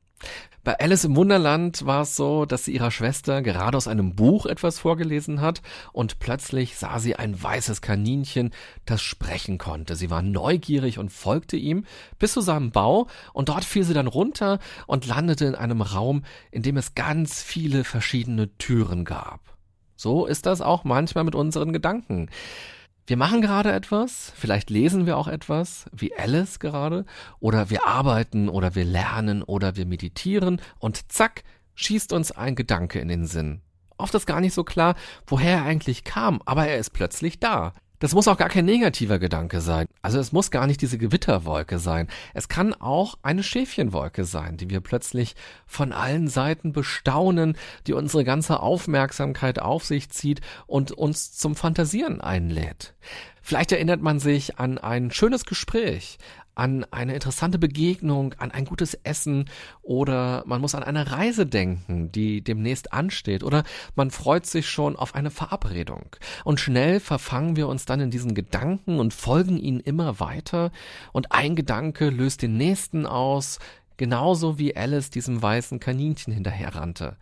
Bei 0.62 0.78
Alice 0.78 1.04
im 1.04 1.16
Wunderland 1.16 1.86
war 1.86 2.02
es 2.02 2.16
so, 2.16 2.44
dass 2.44 2.66
sie 2.66 2.74
ihrer 2.74 2.90
Schwester 2.90 3.40
gerade 3.40 3.76
aus 3.76 3.88
einem 3.88 4.14
Buch 4.14 4.44
etwas 4.44 4.78
vorgelesen 4.78 5.40
hat 5.40 5.62
und 5.92 6.18
plötzlich 6.18 6.76
sah 6.76 6.98
sie 6.98 7.16
ein 7.16 7.42
weißes 7.42 7.80
Kaninchen, 7.80 8.50
das 8.84 9.00
sprechen 9.00 9.56
konnte. 9.56 9.96
Sie 9.96 10.10
war 10.10 10.20
neugierig 10.20 10.98
und 10.98 11.10
folgte 11.10 11.56
ihm 11.56 11.86
bis 12.18 12.34
zu 12.34 12.42
seinem 12.42 12.72
Bau 12.72 13.06
und 13.32 13.48
dort 13.48 13.64
fiel 13.64 13.84
sie 13.84 13.94
dann 13.94 14.06
runter 14.06 14.58
und 14.86 15.06
landete 15.06 15.46
in 15.46 15.54
einem 15.54 15.80
Raum, 15.80 16.24
in 16.50 16.62
dem 16.62 16.76
es 16.76 16.94
ganz 16.94 17.42
viele 17.42 17.82
verschiedene 17.82 18.54
Türen 18.58 19.06
gab. 19.06 19.40
So 19.96 20.26
ist 20.26 20.44
das 20.44 20.60
auch 20.60 20.84
manchmal 20.84 21.24
mit 21.24 21.34
unseren 21.34 21.72
Gedanken. 21.72 22.28
Wir 23.07 23.16
machen 23.16 23.40
gerade 23.40 23.73
etwas, 23.73 24.33
vielleicht 24.37 24.71
lesen 24.71 25.07
wir 25.07 25.16
auch 25.16 25.26
etwas, 25.26 25.87
wie 25.92 26.14
Alice 26.16 26.59
gerade, 26.61 27.04
oder 27.40 27.71
wir 27.71 27.87
arbeiten 27.87 28.49
oder 28.49 28.75
wir 28.75 28.85
lernen 28.85 29.42
oder 29.42 29.76
wir 29.76 29.87
meditieren 29.87 30.61
und 30.78 31.11
zack, 31.11 31.42
schießt 31.75 32.12
uns 32.12 32.30
ein 32.30 32.54
Gedanke 32.54 33.00
in 33.00 33.09
den 33.09 33.26
Sinn. 33.26 33.62
Oft 33.97 34.14
ist 34.14 34.26
gar 34.26 34.40
nicht 34.40 34.54
so 34.54 34.64
klar, 34.64 34.95
woher 35.26 35.59
er 35.59 35.64
eigentlich 35.64 36.04
kam, 36.04 36.40
aber 36.45 36.66
er 36.66 36.78
ist 36.78 36.90
plötzlich 36.90 37.40
da. 37.40 37.73
Das 38.00 38.14
muss 38.14 38.28
auch 38.28 38.38
gar 38.38 38.49
kein 38.49 38.64
negativer 38.64 39.19
Gedanke 39.19 39.61
sein. 39.61 39.87
Also 40.00 40.19
es 40.19 40.33
muss 40.33 40.50
gar 40.50 40.66
nicht 40.66 40.80
diese 40.80 40.97
Gewitterwolke 40.97 41.78
sein. 41.78 42.09
Es 42.33 42.49
kann 42.49 42.73
auch 42.73 43.16
eine 43.23 43.42
Schäfchenwolke 43.42 44.25
sein, 44.25 44.57
die 44.57 44.71
wir 44.71 44.80
plötzlich 44.80 45.37
von 45.66 45.92
allen 45.92 46.26
Seiten 46.26 46.73
bestaunen, 46.73 47.59
die 47.87 47.92
unsere 47.92 48.25
ganze 48.25 48.61
Aufmerksamkeit 48.61 49.59
auf 49.59 49.85
sich 49.85 50.09
zieht 50.09 50.40
und 50.66 50.92
uns 50.92 51.37
zum 51.37 51.54
Fantasieren 51.54 52.23
einlädt. 52.23 52.95
Vielleicht 53.42 53.73
erinnert 53.73 54.00
man 54.00 54.19
sich 54.19 54.59
an 54.59 54.78
ein 54.78 55.11
schönes 55.11 55.45
Gespräch, 55.45 56.19
an 56.54 56.85
eine 56.90 57.14
interessante 57.14 57.59
Begegnung, 57.59 58.35
an 58.35 58.50
ein 58.50 58.64
gutes 58.64 58.95
Essen 58.95 59.49
oder 59.83 60.42
man 60.47 60.61
muss 60.61 60.75
an 60.75 60.83
eine 60.83 61.11
Reise 61.11 61.47
denken, 61.47 62.12
die 62.12 62.42
demnächst 62.42 62.92
ansteht 62.92 63.42
oder 63.42 63.64
man 63.95 64.11
freut 64.11 64.47
sich 64.47 64.69
schon 64.69 64.97
auf 64.97 65.14
eine 65.14 65.30
Verabredung. 65.30 66.16
Und 66.45 66.61
schnell 66.61 67.00
verfangen 67.00 67.57
wir 67.57 67.69
uns 67.69 67.85
dann 67.85 68.00
in 68.00 68.11
diesen 68.11 68.35
Gedanken 68.35 68.99
und 68.99 69.14
folgen 69.14 69.59
ihnen 69.59 69.80
immer 69.80 70.21
weiter 70.21 70.71
und 71.12 71.33
ein 71.33 71.57
Gedanke 71.57 72.11
löst 72.11 72.42
den 72.42 72.57
nächsten 72.57 73.07
aus, 73.07 73.59
genauso 73.97 74.59
wie 74.59 74.76
Alice 74.76 75.11
diesem 75.11 75.42
weißen 75.42 75.80
Kaninchen 75.80 76.33
hinterherrannte. 76.33 77.16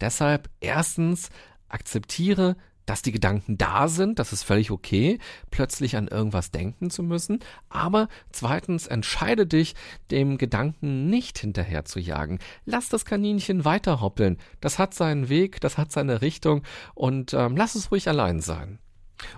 Deshalb 0.00 0.50
erstens 0.60 1.30
akzeptiere, 1.68 2.56
dass 2.86 3.02
die 3.02 3.12
Gedanken 3.12 3.58
da 3.58 3.88
sind, 3.88 4.18
das 4.18 4.32
ist 4.32 4.42
völlig 4.42 4.70
okay, 4.70 5.18
plötzlich 5.50 5.96
an 5.96 6.08
irgendwas 6.08 6.50
denken 6.50 6.90
zu 6.90 7.02
müssen, 7.02 7.40
aber 7.68 8.08
zweitens 8.32 8.86
entscheide 8.86 9.46
dich, 9.46 9.74
dem 10.10 10.38
Gedanken 10.38 11.08
nicht 11.08 11.38
hinterher 11.38 11.84
zu 11.84 12.00
jagen. 12.00 12.38
Lass 12.64 12.88
das 12.88 13.04
Kaninchen 13.04 13.64
weiterhoppeln, 13.64 14.38
das 14.60 14.78
hat 14.78 14.94
seinen 14.94 15.28
Weg, 15.28 15.60
das 15.60 15.78
hat 15.78 15.92
seine 15.92 16.22
Richtung 16.22 16.62
und 16.94 17.34
ähm, 17.34 17.56
lass 17.56 17.74
es 17.74 17.90
ruhig 17.90 18.08
allein 18.08 18.40
sein. 18.40 18.78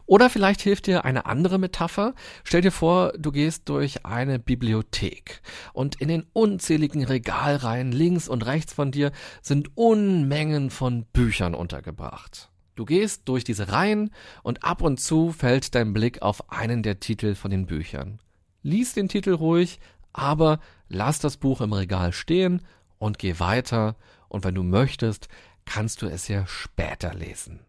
Oder 0.06 0.30
vielleicht 0.30 0.60
hilft 0.62 0.86
dir 0.86 1.04
eine 1.04 1.26
andere 1.26 1.58
Metapher. 1.58 2.14
Stell 2.44 2.60
dir 2.60 2.72
vor, 2.72 3.12
du 3.18 3.32
gehst 3.32 3.68
durch 3.68 4.04
eine 4.06 4.38
Bibliothek 4.38 5.42
und 5.72 6.00
in 6.00 6.08
den 6.08 6.26
unzähligen 6.32 7.04
Regalreihen 7.04 7.92
links 7.92 8.28
und 8.28 8.46
rechts 8.46 8.72
von 8.72 8.90
dir 8.90 9.12
sind 9.42 9.76
Unmengen 9.76 10.70
von 10.70 11.04
Büchern 11.04 11.54
untergebracht. 11.54 12.50
Du 12.76 12.84
gehst 12.84 13.22
durch 13.24 13.42
diese 13.42 13.72
Reihen 13.72 14.10
und 14.42 14.62
ab 14.62 14.82
und 14.82 15.00
zu 15.00 15.32
fällt 15.32 15.74
dein 15.74 15.92
Blick 15.92 16.22
auf 16.22 16.52
einen 16.52 16.82
der 16.82 17.00
Titel 17.00 17.34
von 17.34 17.50
den 17.50 17.66
Büchern. 17.66 18.20
Lies 18.62 18.92
den 18.92 19.08
Titel 19.08 19.32
ruhig, 19.32 19.80
aber 20.12 20.60
lass 20.88 21.18
das 21.18 21.38
Buch 21.38 21.60
im 21.62 21.72
Regal 21.72 22.12
stehen 22.12 22.62
und 22.98 23.18
geh 23.18 23.40
weiter 23.40 23.96
und 24.28 24.44
wenn 24.44 24.54
du 24.54 24.62
möchtest, 24.62 25.28
kannst 25.64 26.02
du 26.02 26.06
es 26.06 26.28
ja 26.28 26.46
später 26.46 27.14
lesen. 27.14 27.60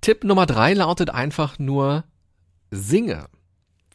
Tipp 0.00 0.24
Nummer 0.24 0.46
drei 0.46 0.74
lautet 0.74 1.10
einfach 1.10 1.58
nur 1.58 2.04
singe. 2.70 3.26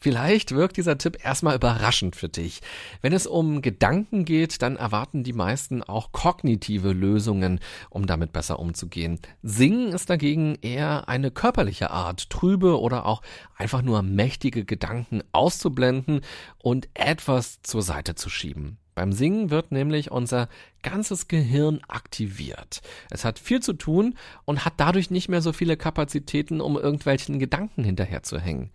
Vielleicht 0.00 0.54
wirkt 0.54 0.76
dieser 0.76 0.98
Tipp 0.98 1.24
erstmal 1.24 1.56
überraschend 1.56 2.16
für 2.16 2.28
dich. 2.28 2.60
Wenn 3.02 3.12
es 3.12 3.26
um 3.26 3.62
Gedanken 3.62 4.24
geht, 4.24 4.62
dann 4.62 4.76
erwarten 4.76 5.24
die 5.24 5.32
meisten 5.32 5.82
auch 5.82 6.12
kognitive 6.12 6.92
Lösungen, 6.92 7.60
um 7.90 8.06
damit 8.06 8.32
besser 8.32 8.58
umzugehen. 8.58 9.20
Singen 9.42 9.92
ist 9.92 10.10
dagegen 10.10 10.56
eher 10.62 11.08
eine 11.08 11.30
körperliche 11.30 11.90
Art, 11.90 12.30
trübe 12.30 12.80
oder 12.80 13.06
auch 13.06 13.22
einfach 13.56 13.82
nur 13.82 14.02
mächtige 14.02 14.64
Gedanken 14.64 15.22
auszublenden 15.32 16.20
und 16.62 16.88
etwas 16.94 17.62
zur 17.62 17.82
Seite 17.82 18.14
zu 18.14 18.30
schieben. 18.30 18.78
Beim 18.98 19.12
Singen 19.12 19.50
wird 19.50 19.70
nämlich 19.70 20.10
unser 20.10 20.48
ganzes 20.82 21.28
Gehirn 21.28 21.80
aktiviert. 21.88 22.80
Es 23.10 23.24
hat 23.24 23.38
viel 23.38 23.60
zu 23.60 23.72
tun 23.72 24.14
und 24.44 24.64
hat 24.64 24.74
dadurch 24.76 25.10
nicht 25.10 25.28
mehr 25.28 25.42
so 25.42 25.52
viele 25.52 25.76
Kapazitäten, 25.76 26.60
um 26.60 26.76
irgendwelchen 26.76 27.38
Gedanken 27.38 27.84
hinterherzuhängen. 27.84 28.70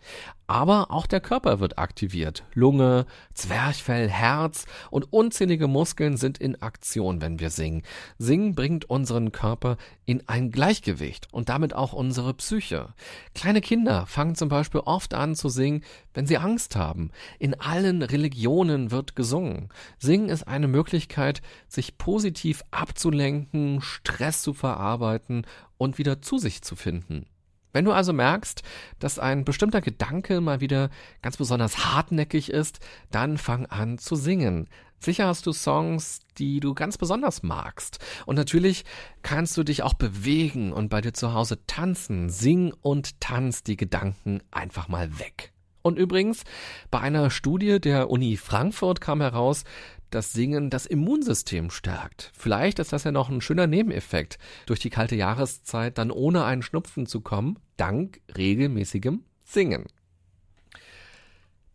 Aber 0.45 0.91
auch 0.91 1.07
der 1.07 1.21
Körper 1.21 1.59
wird 1.59 1.79
aktiviert. 1.79 2.43
Lunge, 2.53 3.05
Zwerchfell, 3.33 4.09
Herz 4.09 4.65
und 4.91 5.11
unzählige 5.13 5.67
Muskeln 5.67 6.17
sind 6.17 6.37
in 6.37 6.61
Aktion, 6.61 7.21
wenn 7.21 7.39
wir 7.39 7.49
singen. 7.49 7.83
Singen 8.17 8.53
bringt 8.53 8.89
unseren 8.89 9.31
Körper 9.31 9.77
in 10.05 10.27
ein 10.27 10.51
Gleichgewicht 10.51 11.27
und 11.31 11.47
damit 11.47 11.73
auch 11.73 11.93
unsere 11.93 12.33
Psyche. 12.33 12.93
Kleine 13.33 13.61
Kinder 13.61 14.05
fangen 14.05 14.35
zum 14.35 14.49
Beispiel 14.49 14.81
oft 14.81 15.13
an 15.13 15.35
zu 15.35 15.47
singen, 15.47 15.83
wenn 16.13 16.27
sie 16.27 16.37
Angst 16.37 16.75
haben. 16.75 17.11
In 17.39 17.59
allen 17.59 18.01
Religionen 18.01 18.91
wird 18.91 19.15
gesungen. 19.15 19.69
Singen 19.97 20.29
ist 20.29 20.47
eine 20.47 20.67
Möglichkeit, 20.67 21.41
sich 21.67 21.92
positiv 21.97 22.63
abzulenken, 22.71 23.81
Stress 23.81 24.41
zu 24.41 24.53
verarbeiten 24.53 25.45
und 25.77 25.97
wieder 25.97 26.21
zu 26.21 26.37
sich 26.37 26.61
zu 26.61 26.75
finden. 26.75 27.25
Wenn 27.73 27.85
du 27.85 27.91
also 27.91 28.13
merkst, 28.13 28.61
dass 28.99 29.17
ein 29.17 29.45
bestimmter 29.45 29.81
Gedanke 29.81 30.41
mal 30.41 30.61
wieder 30.61 30.89
ganz 31.21 31.37
besonders 31.37 31.85
hartnäckig 31.85 32.51
ist, 32.51 32.79
dann 33.09 33.37
fang 33.37 33.65
an 33.65 33.97
zu 33.97 34.15
singen. 34.15 34.69
Sicher 34.99 35.27
hast 35.27 35.45
du 35.47 35.51
Songs, 35.51 36.19
die 36.37 36.61
du 36.61 36.73
ganz 36.75 36.97
besonders 36.97 37.43
magst. 37.43 37.99
Und 38.25 38.35
natürlich 38.35 38.85
kannst 39.21 39.57
du 39.57 39.63
dich 39.63 39.83
auch 39.83 39.95
bewegen 39.95 40.71
und 40.71 40.89
bei 40.89 41.01
dir 41.01 41.13
zu 41.13 41.33
Hause 41.33 41.65
tanzen. 41.65 42.29
Sing 42.29 42.73
und 42.81 43.19
tanz 43.19 43.63
die 43.63 43.75
Gedanken 43.75 44.41
einfach 44.51 44.87
mal 44.87 45.19
weg. 45.19 45.51
Und 45.81 45.99
übrigens, 45.99 46.43
bei 46.89 47.01
einer 47.01 47.29
Studie 47.29 47.81
der 47.81 48.09
Uni 48.09 48.37
Frankfurt 48.37 49.01
kam 49.01 49.19
heraus, 49.19 49.65
dass 50.13 50.33
Singen 50.33 50.69
das 50.69 50.85
Immunsystem 50.85 51.69
stärkt. 51.69 52.31
Vielleicht 52.37 52.79
ist 52.79 52.93
das 52.93 53.03
ja 53.03 53.11
noch 53.11 53.29
ein 53.29 53.41
schöner 53.41 53.67
Nebeneffekt, 53.67 54.37
durch 54.65 54.79
die 54.79 54.89
kalte 54.89 55.15
Jahreszeit 55.15 55.97
dann 55.97 56.11
ohne 56.11 56.45
einen 56.45 56.61
Schnupfen 56.61 57.05
zu 57.05 57.21
kommen, 57.21 57.59
dank 57.77 58.21
regelmäßigem 58.37 59.23
Singen. 59.45 59.85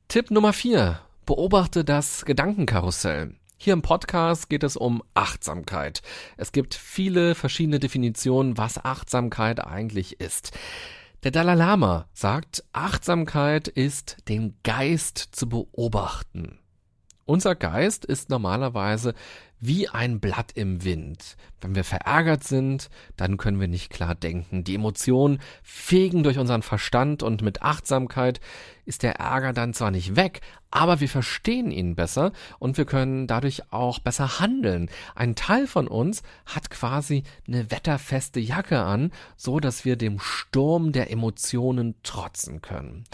Tipp 0.09 0.31
Nummer 0.31 0.53
4. 0.53 1.01
Beobachte 1.27 1.85
das 1.85 2.25
Gedankenkarussell. 2.25 3.35
Hier 3.59 3.73
im 3.73 3.83
Podcast 3.83 4.49
geht 4.49 4.63
es 4.63 4.77
um 4.77 5.03
Achtsamkeit. 5.15 6.01
Es 6.37 6.53
gibt 6.53 6.75
viele 6.75 7.35
verschiedene 7.35 7.81
Definitionen, 7.81 8.57
was 8.57 8.83
Achtsamkeit 8.85 9.65
eigentlich 9.65 10.21
ist. 10.21 10.53
Der 11.25 11.33
Dalai 11.33 11.57
Lama 11.57 12.07
sagt, 12.13 12.63
Achtsamkeit 12.73 13.67
ist 13.67 14.19
den 14.29 14.57
Geist 14.63 15.19
zu 15.19 15.49
beobachten. 15.49 16.61
Unser 17.29 17.55
Geist 17.55 18.07
ist 18.07 18.31
normalerweise 18.31 19.13
wie 19.61 19.89
ein 19.89 20.21
Blatt 20.21 20.53
im 20.55 20.85
Wind. 20.85 21.37
Wenn 21.61 21.75
wir 21.75 21.85
verärgert 21.85 22.45
sind, 22.45 22.89
dann 23.17 23.37
können 23.37 23.61
wir 23.61 23.69
nicht 23.69 23.91
klar 23.91 24.15
denken. 24.15 24.63
Die 24.63 24.77
Emotionen 24.77 25.41
fegen 25.63 26.23
durch 26.23 26.39
unseren 26.39 26.63
Verstand 26.63 27.23
und 27.23 27.43
mit 27.43 27.63
Achtsamkeit 27.63 28.41
ist 28.85 29.03
der 29.03 29.17
Ärger 29.17 29.53
dann 29.53 29.75
zwar 29.75 29.91
nicht 29.91 30.17
weg, 30.17 30.41
aber 30.71 31.01
wir 31.01 31.09
verstehen 31.09 31.71
ihn 31.71 31.95
besser 31.95 32.33
und 32.59 32.79
wir 32.79 32.85
können 32.85 33.27
dadurch 33.27 33.73
auch 33.73 33.99
besser 33.99 34.39
handeln. 34.39 34.89
Ein 35.15 35.35
Teil 35.35 35.67
von 35.67 35.89
uns 35.89 36.23
hat 36.47 36.71
quasi 36.71 37.25
eine 37.47 37.71
wetterfeste 37.71 38.41
Jacke 38.41 38.81
an, 38.81 39.11
so 39.37 39.61
dass 39.61 39.85
wir 39.85 39.97
dem 39.97 40.21
Sturm 40.21 40.93
der 40.93 41.11
Emotionen 41.11 41.97
trotzen 42.03 42.63
können. 42.63 43.05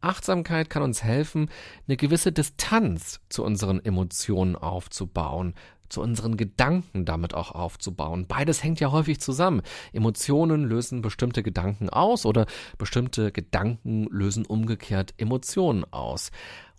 Achtsamkeit 0.00 0.70
kann 0.70 0.82
uns 0.82 1.02
helfen, 1.02 1.50
eine 1.86 1.96
gewisse 1.96 2.30
Distanz 2.30 3.20
zu 3.28 3.42
unseren 3.42 3.84
Emotionen 3.84 4.54
aufzubauen, 4.54 5.54
zu 5.88 6.00
unseren 6.00 6.36
Gedanken 6.36 7.04
damit 7.04 7.34
auch 7.34 7.52
aufzubauen. 7.52 8.26
Beides 8.26 8.62
hängt 8.62 8.80
ja 8.80 8.92
häufig 8.92 9.20
zusammen. 9.20 9.62
Emotionen 9.92 10.64
lösen 10.64 11.02
bestimmte 11.02 11.42
Gedanken 11.42 11.88
aus 11.88 12.26
oder 12.26 12.46
bestimmte 12.78 13.32
Gedanken 13.32 14.06
lösen 14.10 14.46
umgekehrt 14.46 15.14
Emotionen 15.18 15.84
aus. 15.92 16.30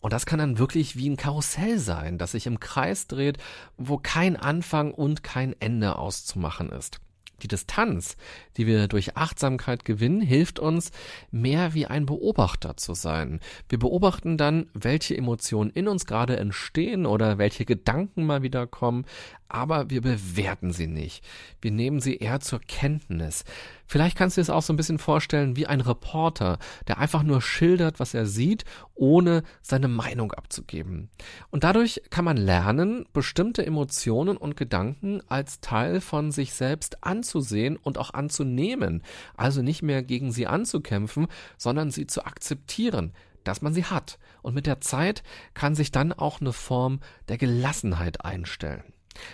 Und 0.01 0.13
das 0.13 0.25
kann 0.25 0.39
dann 0.39 0.57
wirklich 0.57 0.95
wie 0.95 1.09
ein 1.09 1.17
Karussell 1.17 1.77
sein, 1.79 2.17
das 2.17 2.31
sich 2.31 2.47
im 2.47 2.59
Kreis 2.59 3.07
dreht, 3.07 3.37
wo 3.77 3.97
kein 3.97 4.37
Anfang 4.37 4.93
und 4.93 5.23
kein 5.23 5.53
Ende 5.59 5.97
auszumachen 5.97 6.69
ist. 6.69 7.01
Die 7.41 7.47
Distanz, 7.47 8.17
die 8.57 8.67
wir 8.67 8.87
durch 8.87 9.17
Achtsamkeit 9.17 9.85
gewinnen, 9.85 10.21
hilft 10.21 10.59
uns, 10.59 10.91
mehr 11.31 11.73
wie 11.73 11.85
ein 11.85 12.05
Beobachter 12.05 12.77
zu 12.77 12.93
sein. 12.93 13.39
Wir 13.67 13.79
beobachten 13.79 14.37
dann, 14.37 14.67
welche 14.73 15.17
Emotionen 15.17 15.71
in 15.71 15.87
uns 15.87 16.05
gerade 16.05 16.37
entstehen 16.37 17.05
oder 17.05 17.37
welche 17.37 17.65
Gedanken 17.65 18.25
mal 18.25 18.43
wieder 18.43 18.67
kommen, 18.67 19.05
aber 19.47 19.89
wir 19.89 20.01
bewerten 20.01 20.71
sie 20.71 20.87
nicht. 20.87 21.23
Wir 21.61 21.71
nehmen 21.71 21.99
sie 21.99 22.17
eher 22.17 22.39
zur 22.39 22.59
Kenntnis. 22.59 23.43
Vielleicht 23.89 24.15
kannst 24.15 24.37
du 24.37 24.41
es 24.41 24.51
auch 24.51 24.61
so 24.61 24.71
ein 24.71 24.75
bisschen 24.75 24.99
vorstellen 24.99 25.55
wie 25.55 25.65
ein 25.65 25.81
Reporter, 25.81 26.59
der 26.87 26.99
einfach 26.99 27.23
nur 27.23 27.41
schildert, 27.41 27.99
was 27.99 28.13
er 28.13 28.27
sieht, 28.27 28.63
ohne 28.93 29.41
seine 29.63 29.87
Meinung 29.87 30.31
abzugeben. 30.31 31.09
Und 31.49 31.63
dadurch 31.63 31.99
kann 32.11 32.23
man 32.23 32.37
lernen, 32.37 33.07
bestimmte 33.13 33.65
Emotionen 33.65 34.37
und 34.37 34.55
Gedanken 34.55 35.21
als 35.27 35.59
Teil 35.59 36.01
von 36.01 36.31
sich 36.31 36.53
selbst 36.53 37.03
anzusehen 37.03 37.77
und 37.77 37.97
auch 37.97 38.13
anzunehmen. 38.13 39.01
Also 39.35 39.63
nicht 39.63 39.81
mehr 39.81 40.03
gegen 40.03 40.31
sie 40.31 40.45
anzukämpfen, 40.45 41.25
sondern 41.57 41.89
sie 41.89 42.05
zu 42.05 42.23
akzeptieren 42.25 43.11
dass 43.45 43.61
man 43.61 43.73
sie 43.73 43.85
hat. 43.85 44.19
Und 44.43 44.53
mit 44.53 44.67
der 44.67 44.81
Zeit 44.81 45.23
kann 45.53 45.73
sich 45.73 45.91
dann 45.91 46.13
auch 46.13 46.41
eine 46.41 46.53
Form 46.53 46.99
der 47.29 47.37
Gelassenheit 47.37 48.23
einstellen. 48.23 48.83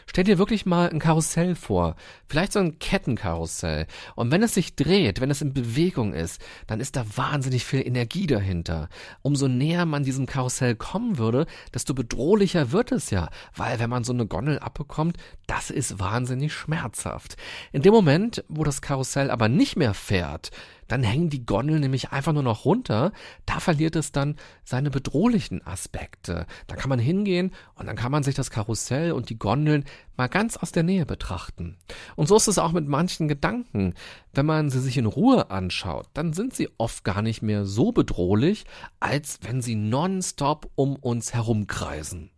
Stell 0.05 0.23
dir 0.23 0.37
wirklich 0.37 0.65
mal 0.65 0.89
ein 0.89 0.99
Karussell 0.99 1.55
vor, 1.55 1.95
vielleicht 2.27 2.53
so 2.53 2.59
ein 2.59 2.79
Kettenkarussell. 2.79 3.87
Und 4.15 4.31
wenn 4.31 4.43
es 4.43 4.53
sich 4.53 4.75
dreht, 4.75 5.21
wenn 5.21 5.31
es 5.31 5.41
in 5.41 5.53
Bewegung 5.53 6.13
ist, 6.13 6.41
dann 6.67 6.79
ist 6.79 6.95
da 6.95 7.05
wahnsinnig 7.15 7.65
viel 7.65 7.85
Energie 7.85 8.27
dahinter. 8.27 8.89
Umso 9.21 9.47
näher 9.47 9.85
man 9.85 10.03
diesem 10.03 10.25
Karussell 10.25 10.75
kommen 10.75 11.17
würde, 11.17 11.45
desto 11.73 11.93
bedrohlicher 11.93 12.71
wird 12.71 12.91
es 12.91 13.09
ja, 13.09 13.29
weil 13.55 13.79
wenn 13.79 13.89
man 13.89 14.03
so 14.03 14.13
eine 14.13 14.25
Gondel 14.25 14.59
abbekommt, 14.59 15.17
das 15.47 15.69
ist 15.69 15.99
wahnsinnig 15.99 16.53
schmerzhaft. 16.53 17.37
In 17.71 17.81
dem 17.81 17.93
Moment, 17.93 18.43
wo 18.47 18.63
das 18.63 18.81
Karussell 18.81 19.29
aber 19.29 19.49
nicht 19.49 19.75
mehr 19.75 19.93
fährt, 19.93 20.51
dann 20.87 21.03
hängen 21.03 21.29
die 21.29 21.45
Gondeln 21.45 21.81
nämlich 21.81 22.11
einfach 22.11 22.33
nur 22.33 22.43
noch 22.43 22.65
runter. 22.65 23.11
Da 23.45 23.59
verliert 23.59 23.95
es 23.95 24.11
dann 24.11 24.35
seine 24.63 24.91
bedrohlichen 24.91 25.65
Aspekte. 25.65 26.45
Da 26.67 26.75
kann 26.75 26.89
man 26.89 26.99
hingehen 26.99 27.51
und 27.75 27.87
dann 27.87 27.95
kann 27.95 28.11
man 28.11 28.23
sich 28.23 28.35
das 28.35 28.51
Karussell 28.51 29.11
und 29.11 29.29
die 29.29 29.39
Gondeln 29.39 29.85
mal 30.17 30.27
ganz 30.27 30.57
aus 30.57 30.71
der 30.71 30.83
Nähe 30.83 31.05
betrachten. 31.05 31.77
Und 32.15 32.27
so 32.27 32.35
ist 32.35 32.47
es 32.47 32.59
auch 32.59 32.71
mit 32.71 32.87
manchen 32.87 33.27
Gedanken. 33.27 33.93
Wenn 34.33 34.45
man 34.45 34.69
sie 34.69 34.79
sich 34.79 34.97
in 34.97 35.05
Ruhe 35.05 35.49
anschaut, 35.51 36.07
dann 36.13 36.33
sind 36.33 36.53
sie 36.53 36.69
oft 36.77 37.03
gar 37.03 37.21
nicht 37.21 37.41
mehr 37.41 37.65
so 37.65 37.91
bedrohlich, 37.91 38.65
als 38.99 39.39
wenn 39.41 39.61
sie 39.61 39.75
nonstop 39.75 40.69
um 40.75 40.95
uns 40.95 41.33
herumkreisen. 41.33 42.31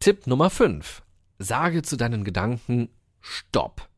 Tipp 0.00 0.26
Nummer 0.26 0.50
5. 0.50 1.02
Sage 1.38 1.82
zu 1.82 1.96
deinen 1.96 2.24
Gedanken 2.24 2.88
Stopp. 3.20 3.88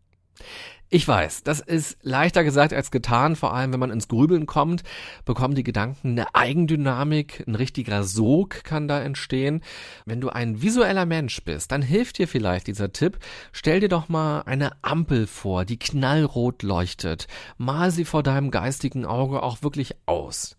Ich 0.90 1.09
weiß, 1.09 1.42
das 1.42 1.61
ist 1.61 1.97
leichter 2.03 2.44
gesagt 2.44 2.73
als 2.73 2.90
getan, 2.90 3.37
vor 3.37 3.55
allem 3.55 3.73
wenn 3.73 3.81
man 3.81 3.90
ins 3.90 4.07
Grübeln 4.07 4.47
kommt, 4.47 4.83
bekommen 5.25 5.55
die 5.55 5.64
Gedanken 5.64 6.11
eine 6.11 6.35
Eigendynamik, 6.35 7.42
ein 7.49 7.55
richtiger 7.55 8.05
Sog 8.05 8.62
kann 8.64 8.87
da 8.87 9.01
entstehen. 9.01 9.62
Wenn 10.05 10.20
du 10.20 10.29
ein 10.29 10.62
visueller 10.62 11.07
Mensch 11.07 11.42
bist, 11.42 11.73
dann 11.73 11.83
hilft 11.83 12.18
dir 12.18 12.29
vielleicht 12.29 12.66
dieser 12.66 12.92
Tipp. 12.92 13.18
Stell 13.51 13.81
dir 13.81 13.88
doch 13.88 14.09
mal 14.09 14.42
eine 14.42 14.73
Ampel 14.83 15.27
vor, 15.27 15.64
die 15.64 15.79
knallrot 15.79 16.62
leuchtet. 16.62 17.27
Mal 17.57 17.90
sie 17.90 18.05
vor 18.05 18.23
deinem 18.23 18.51
geistigen 18.51 19.07
Auge 19.07 19.42
auch 19.42 19.62
wirklich 19.62 19.97
aus. 20.07 20.55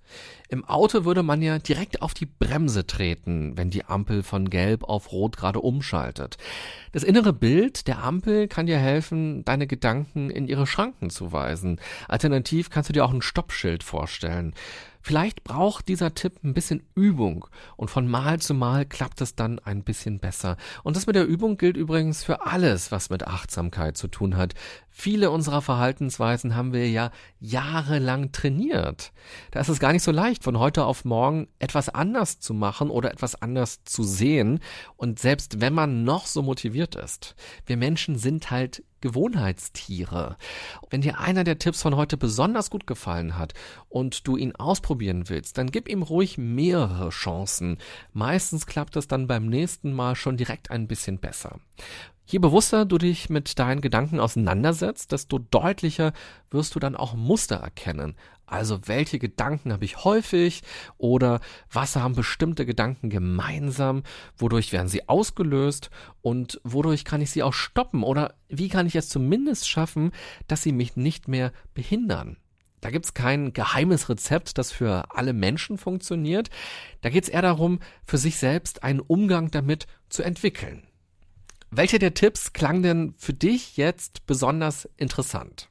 Im 0.48 0.64
Auto 0.66 1.06
würde 1.06 1.24
man 1.24 1.42
ja 1.42 1.58
direkt 1.58 2.02
auf 2.02 2.14
die 2.14 2.28
Bremse 2.28 2.86
treten, 2.86 3.58
wenn 3.58 3.70
die 3.70 3.86
Ampel 3.86 4.22
von 4.22 4.50
gelb 4.50 4.84
auf 4.84 5.12
rot 5.12 5.38
gerade 5.38 5.60
umschaltet. 5.60 6.38
Das 6.92 7.04
innere 7.04 7.34
Bild 7.34 7.88
der 7.88 8.04
Ampel 8.04 8.48
kann 8.48 8.68
dir 8.68 8.78
helfen, 8.78 9.44
deine 9.44 9.68
Gedanken 9.68 10.30
in 10.30 10.48
ihre 10.48 10.68
Schranken 10.68 11.10
zu 11.10 11.32
weisen. 11.32 11.80
Alternativ 12.08 12.70
kannst 12.70 12.90
du 12.90 12.94
dir 12.94 13.06
auch 13.06 13.14
ein 13.14 13.22
Stoppschild 13.22 13.84
vorstellen. 13.84 14.54
Vielleicht 15.08 15.44
braucht 15.44 15.88
dieser 15.88 16.16
Tipp 16.16 16.40
ein 16.44 16.56
bisschen 16.56 16.82
Übung 16.96 17.46
und 17.78 17.92
von 17.92 18.08
Mal 18.08 18.40
zu 18.40 18.56
Mal 18.56 18.88
klappt 18.88 19.22
es 19.22 19.36
dann 19.36 19.60
ein 19.60 19.84
bisschen 19.84 20.18
besser. 20.18 20.58
Und 20.82 20.96
das 20.96 21.06
mit 21.06 21.16
der 21.16 21.28
Übung 21.28 21.58
gilt 21.58 21.78
übrigens 21.78 22.24
für 22.24 22.48
alles, 22.48 22.92
was 22.92 23.12
mit 23.12 23.28
Achtsamkeit 23.28 23.98
zu 23.98 24.08
tun 24.08 24.36
hat. 24.36 24.56
Viele 24.90 25.30
unserer 25.30 25.62
Verhaltensweisen 25.62 26.56
haben 26.56 26.74
wir 26.74 26.90
ja 26.90 27.12
jahrelang 27.40 28.32
trainiert. 28.32 29.12
Da 29.52 29.60
ist 29.60 29.70
es 29.70 29.80
gar 29.80 29.94
nicht 29.94 30.02
so 30.02 30.12
leicht, 30.12 30.44
von 30.44 30.58
heute 30.58 30.86
auf 30.86 31.06
morgen 31.06 31.50
etwas 31.60 31.90
anders 31.90 32.40
zu 32.40 32.56
machen 32.56 32.90
oder 32.90 33.12
etwas 33.12 33.40
anders 33.40 33.84
zu 33.84 34.02
sehen. 34.04 34.60
Und 34.98 35.20
selbst 35.20 35.62
wenn 35.62 35.74
man 35.76 36.04
noch 36.04 36.26
so 36.26 36.42
motiviert 36.42 36.96
ist, 36.96 37.36
wir 37.68 37.78
Menschen 37.78 38.18
sind 38.18 38.50
halt 38.50 38.84
Gewohnheitstiere. 39.06 40.36
Wenn 40.90 41.02
dir 41.02 41.20
einer 41.20 41.44
der 41.44 41.60
Tipps 41.60 41.84
von 41.84 41.96
heute 41.96 42.18
besonders 42.18 42.72
gut 42.72 42.88
gefallen 42.88 43.38
hat 43.38 43.54
und 43.88 44.28
du 44.28 44.36
ihn 44.36 44.56
ausprobieren 44.56 45.30
willst, 45.30 45.60
dann 45.60 45.70
gib 45.70 45.88
ihm 45.88 46.02
ruhig 46.02 46.40
mehrere 46.40 47.10
Chancen. 47.10 47.78
Meistens 48.14 48.66
klappt 48.66 48.96
es 48.96 49.08
dann 49.08 49.28
beim 49.28 49.46
nächsten 49.46 49.94
Mal 49.94 50.16
schon 50.16 50.38
direkt 50.38 50.72
ein 50.72 50.88
bisschen 50.88 51.20
besser. 51.20 51.60
Je 52.26 52.40
bewusster 52.40 52.86
du 52.86 52.98
dich 52.98 53.30
mit 53.30 53.60
deinen 53.60 53.82
Gedanken 53.82 54.20
auseinandersetzt, 54.20 55.12
desto 55.12 55.38
deutlicher 55.38 56.12
wirst 56.50 56.74
du 56.74 56.80
dann 56.80 56.96
auch 56.96 57.14
Muster 57.14 57.58
erkennen. 57.58 58.16
Also 58.48 58.88
welche 58.88 59.18
Gedanken 59.18 59.74
habe 59.74 59.86
ich 59.86 60.04
häufig 60.04 60.62
oder 60.98 61.40
was 61.72 61.96
haben 61.96 62.16
bestimmte 62.16 62.66
Gedanken 62.66 63.10
gemeinsam, 63.10 64.04
wodurch 64.38 64.72
werden 64.72 64.88
sie 64.88 65.10
ausgelöst 65.10 65.90
und 66.22 66.62
wodurch 66.64 67.06
kann 67.06 67.22
ich 67.22 67.32
sie 67.32 67.44
auch 67.44 67.54
stoppen 67.54 68.04
oder 68.04 68.36
wie 68.48 68.70
kann 68.70 68.86
ich 68.86 68.96
es 68.96 69.10
zumindest 69.10 69.68
schaffen, 69.68 70.12
dass 70.48 70.62
sie 70.62 70.72
mich 70.72 70.96
nicht 70.96 71.28
mehr 71.28 71.52
behindern. 71.74 72.38
Da 72.82 72.92
gibt's 72.92 73.16
kein 73.16 73.52
geheimes 73.52 74.10
Rezept, 74.10 74.60
das 74.60 74.72
für 74.72 75.06
alle 75.10 75.34
Menschen 75.34 75.80
funktioniert. 75.80 76.52
Da 77.02 77.10
geht's 77.10 77.30
eher 77.30 77.42
darum, 77.42 77.80
für 78.06 78.20
sich 78.20 78.38
selbst 78.38 78.84
einen 78.84 79.00
Umgang 79.00 79.50
damit 79.50 79.88
zu 80.08 80.22
entwickeln. 80.22 80.88
Welcher 81.72 81.98
der 81.98 82.14
Tipps 82.14 82.54
klang 82.54 82.84
denn 82.84 83.16
für 83.18 83.34
dich 83.34 83.76
jetzt 83.76 84.28
besonders 84.28 84.88
interessant? 84.98 85.68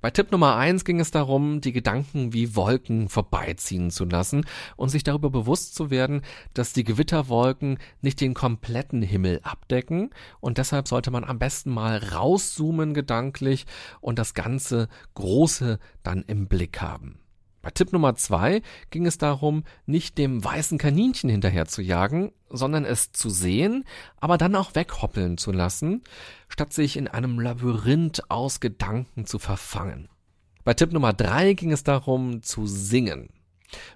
Bei 0.00 0.10
Tipp 0.10 0.32
Nummer 0.32 0.56
eins 0.56 0.84
ging 0.84 1.00
es 1.00 1.10
darum, 1.10 1.60
die 1.60 1.72
Gedanken 1.72 2.32
wie 2.32 2.56
Wolken 2.56 3.08
vorbeiziehen 3.08 3.90
zu 3.90 4.04
lassen 4.04 4.46
und 4.76 4.88
sich 4.88 5.04
darüber 5.04 5.30
bewusst 5.30 5.74
zu 5.74 5.90
werden, 5.90 6.22
dass 6.54 6.72
die 6.72 6.84
Gewitterwolken 6.84 7.78
nicht 8.00 8.20
den 8.20 8.34
kompletten 8.34 9.02
Himmel 9.02 9.40
abdecken 9.42 10.10
und 10.40 10.58
deshalb 10.58 10.88
sollte 10.88 11.10
man 11.10 11.24
am 11.24 11.38
besten 11.38 11.70
mal 11.70 11.98
rauszoomen 11.98 12.94
gedanklich 12.94 13.66
und 14.00 14.18
das 14.18 14.34
ganze 14.34 14.88
Große 15.14 15.78
dann 16.02 16.24
im 16.26 16.48
Blick 16.48 16.80
haben. 16.80 17.18
Bei 17.62 17.70
Tipp 17.70 17.92
Nummer 17.92 18.14
zwei 18.14 18.62
ging 18.90 19.04
es 19.04 19.18
darum, 19.18 19.64
nicht 19.84 20.16
dem 20.16 20.42
weißen 20.42 20.78
Kaninchen 20.78 21.28
hinterher 21.28 21.66
zu 21.66 21.82
jagen, 21.82 22.32
sondern 22.48 22.86
es 22.86 23.12
zu 23.12 23.28
sehen, 23.28 23.84
aber 24.16 24.38
dann 24.38 24.56
auch 24.56 24.74
weghoppeln 24.74 25.36
zu 25.36 25.52
lassen, 25.52 26.02
statt 26.48 26.72
sich 26.72 26.96
in 26.96 27.06
einem 27.06 27.38
Labyrinth 27.38 28.30
aus 28.30 28.60
Gedanken 28.60 29.26
zu 29.26 29.38
verfangen. 29.38 30.08
Bei 30.64 30.72
Tipp 30.72 30.92
Nummer 30.92 31.12
drei 31.12 31.52
ging 31.52 31.72
es 31.72 31.84
darum, 31.84 32.42
zu 32.42 32.66
singen. 32.66 33.28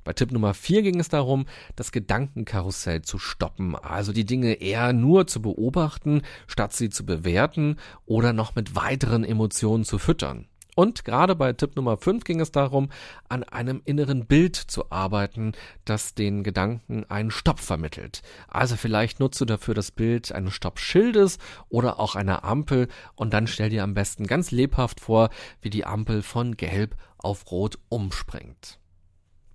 Bei 0.05 0.12
Tipp 0.12 0.31
Nummer 0.31 0.55
vier 0.55 0.83
ging 0.83 1.00
es 1.00 1.09
darum, 1.09 1.46
das 1.74 1.90
Gedankenkarussell 1.90 3.03
zu 3.03 3.18
stoppen, 3.18 3.74
also 3.74 4.12
die 4.12 4.24
Dinge 4.24 4.55
eher 4.55 4.92
nur 4.92 5.27
zu 5.27 5.42
beobachten, 5.42 6.22
statt 6.46 6.72
sie 6.72 6.90
zu 6.90 7.05
bewerten 7.05 7.77
oder 8.07 8.33
noch 8.33 8.55
mit 8.55 8.77
weiteren 8.77 9.24
Emotionen 9.24 9.85
zu 9.85 9.98
füttern. 9.98 10.46
Und 10.75 11.05
gerade 11.05 11.35
bei 11.35 11.53
Tipp 11.53 11.77
Nummer 11.77 11.97
5 11.97 12.25
ging 12.25 12.41
es 12.41 12.51
darum, 12.51 12.91
an 13.29 13.45
einem 13.45 13.81
inneren 13.85 14.27
Bild 14.27 14.57
zu 14.57 14.91
arbeiten, 14.91 15.53
das 15.85 16.15
den 16.15 16.43
Gedanken 16.43 17.05
einen 17.09 17.31
Stopp 17.31 17.61
vermittelt. 17.61 18.23
Also 18.49 18.77
vielleicht 18.77 19.21
nutzt 19.21 19.41
du 19.41 19.45
dafür 19.45 19.75
das 19.75 19.91
Bild 19.91 20.33
eines 20.33 20.55
Stoppschildes 20.55 21.39
oder 21.69 22.01
auch 22.01 22.17
einer 22.17 22.45
Ampel 22.45 22.89
und 23.15 23.33
dann 23.33 23.47
stell 23.47 23.71
dir 23.71 23.85
am 23.85 23.95
besten 23.95 24.27
ganz 24.27 24.51
lebhaft 24.51 25.01
vor, 25.01 25.31
wie 25.61 25.71
die 25.71 25.87
Ampel 25.87 26.23
von 26.23 26.57
gelb 26.57 26.97
auf 27.19 27.51
rot 27.51 27.79
umspringt. 27.89 28.79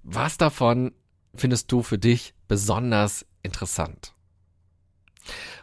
Was 0.04 0.38
davon 0.38 0.94
findest 1.36 1.72
du 1.72 1.84
für 1.84 1.98
dich 1.98 2.34
besonders 2.48 3.26
interessant? 3.44 4.14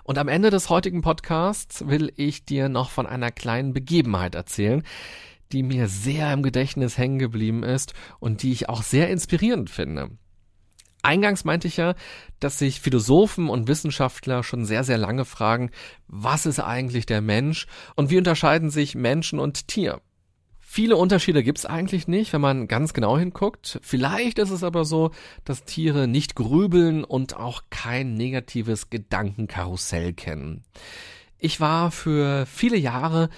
Und 0.05 0.19
am 0.19 0.29
Ende 0.29 0.51
des 0.51 0.71
heutigen 0.71 1.01
Podcasts 1.01 1.89
will 1.89 2.13
ich 2.17 2.45
dir 2.45 2.69
noch 2.69 2.91
von 2.91 3.07
einer 3.07 3.33
kleinen 3.33 3.73
Begebenheit 3.73 4.35
erzählen, 4.35 4.85
die 5.53 5.63
mir 5.63 5.89
sehr 5.89 6.33
im 6.33 6.43
Gedächtnis 6.43 6.99
hängen 6.99 7.19
geblieben 7.19 7.63
ist 7.63 7.95
und 8.19 8.43
die 8.43 8.53
ich 8.53 8.69
auch 8.69 8.83
sehr 8.83 9.11
inspirierend 9.11 9.71
finde. 9.71 10.11
Eingangs 11.03 11.45
meinte 11.45 11.69
ich 11.69 11.77
ja, 11.77 11.95
dass 12.41 12.59
sich 12.59 12.81
Philosophen 12.81 13.49
und 13.49 13.69
Wissenschaftler 13.69 14.43
schon 14.43 14.65
sehr, 14.65 14.83
sehr 14.83 14.99
lange 14.99 15.25
fragen, 15.25 15.71
was 16.09 16.47
ist 16.47 16.59
eigentlich 16.59 17.07
der 17.07 17.21
Mensch 17.21 17.67
und 17.95 18.11
wie 18.11 18.19
unterscheiden 18.19 18.71
sich 18.71 18.97
Menschen 18.97 19.39
und 19.39 19.69
Tier? 19.69 20.01
Viele 20.59 20.97
Unterschiede 20.97 21.45
gibt's 21.45 21.65
eigentlich 21.65 22.09
nicht, 22.09 22.33
wenn 22.33 22.41
man 22.41 22.67
ganz 22.67 22.93
genau 22.93 23.17
hinguckt. 23.17 23.79
Vielleicht 23.83 24.41
ist 24.41 24.51
es 24.51 24.65
aber 24.65 24.85
so, 24.85 25.13
dass 25.45 25.65
Tiere 25.65 26.09
nicht 26.09 26.35
grübeln 26.35 27.05
und 27.05 27.37
auch 27.37 27.63
kein 27.71 28.15
negatives 28.15 28.91
Gedankenkarussell 28.91 30.13
kennen. 30.13 30.65
Ich 31.39 31.61
war 31.61 31.93
für 31.93 32.47
viele 32.47 32.77
Jahre 32.77 33.31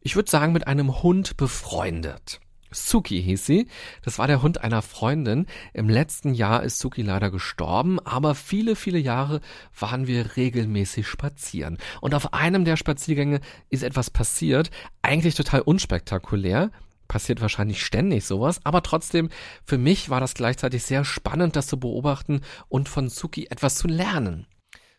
ich 0.00 0.16
würde 0.16 0.30
sagen, 0.30 0.52
mit 0.52 0.66
einem 0.66 1.02
Hund 1.02 1.36
befreundet. 1.36 2.40
Suki 2.72 3.20
hieß 3.22 3.44
sie. 3.44 3.66
Das 4.02 4.18
war 4.18 4.26
der 4.26 4.42
Hund 4.42 4.62
einer 4.62 4.82
Freundin. 4.82 5.46
Im 5.72 5.88
letzten 5.88 6.34
Jahr 6.34 6.62
ist 6.62 6.78
Suki 6.78 7.02
leider 7.02 7.30
gestorben, 7.30 7.98
aber 8.00 8.34
viele, 8.34 8.76
viele 8.76 8.98
Jahre 8.98 9.40
waren 9.78 10.06
wir 10.06 10.36
regelmäßig 10.36 11.06
spazieren. 11.06 11.78
Und 12.00 12.14
auf 12.14 12.32
einem 12.32 12.64
der 12.64 12.76
Spaziergänge 12.76 13.40
ist 13.68 13.82
etwas 13.82 14.10
passiert, 14.10 14.70
eigentlich 15.02 15.34
total 15.34 15.62
unspektakulär. 15.62 16.70
Passiert 17.08 17.40
wahrscheinlich 17.40 17.84
ständig 17.84 18.24
sowas, 18.24 18.60
aber 18.62 18.84
trotzdem, 18.84 19.30
für 19.64 19.78
mich 19.78 20.10
war 20.10 20.20
das 20.20 20.34
gleichzeitig 20.34 20.84
sehr 20.84 21.04
spannend, 21.04 21.56
das 21.56 21.66
zu 21.66 21.80
beobachten 21.80 22.42
und 22.68 22.88
von 22.88 23.08
Suki 23.08 23.48
etwas 23.50 23.74
zu 23.74 23.88
lernen. 23.88 24.46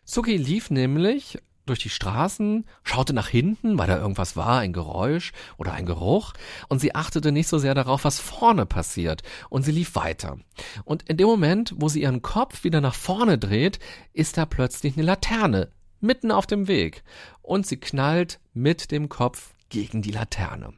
Suki 0.04 0.36
lief 0.36 0.70
nämlich 0.70 1.38
durch 1.72 1.80
die 1.80 1.88
Straßen, 1.88 2.66
schaute 2.84 3.14
nach 3.14 3.28
hinten, 3.28 3.78
weil 3.78 3.86
da 3.86 3.96
irgendwas 3.96 4.36
war, 4.36 4.58
ein 4.58 4.74
Geräusch 4.74 5.32
oder 5.56 5.72
ein 5.72 5.86
Geruch, 5.86 6.34
und 6.68 6.80
sie 6.80 6.94
achtete 6.94 7.32
nicht 7.32 7.48
so 7.48 7.58
sehr 7.58 7.74
darauf, 7.74 8.04
was 8.04 8.20
vorne 8.20 8.66
passiert, 8.66 9.22
und 9.48 9.62
sie 9.62 9.72
lief 9.72 9.94
weiter. 9.94 10.36
Und 10.84 11.08
in 11.08 11.16
dem 11.16 11.26
Moment, 11.26 11.74
wo 11.78 11.88
sie 11.88 12.02
ihren 12.02 12.20
Kopf 12.20 12.62
wieder 12.62 12.82
nach 12.82 12.94
vorne 12.94 13.38
dreht, 13.38 13.78
ist 14.12 14.36
da 14.36 14.44
plötzlich 14.44 14.96
eine 14.96 15.06
Laterne, 15.06 15.70
mitten 16.00 16.30
auf 16.30 16.46
dem 16.46 16.68
Weg, 16.68 17.04
und 17.40 17.66
sie 17.66 17.78
knallt 17.78 18.38
mit 18.52 18.90
dem 18.90 19.08
Kopf 19.08 19.54
gegen 19.70 20.02
die 20.02 20.12
Laterne. 20.12 20.74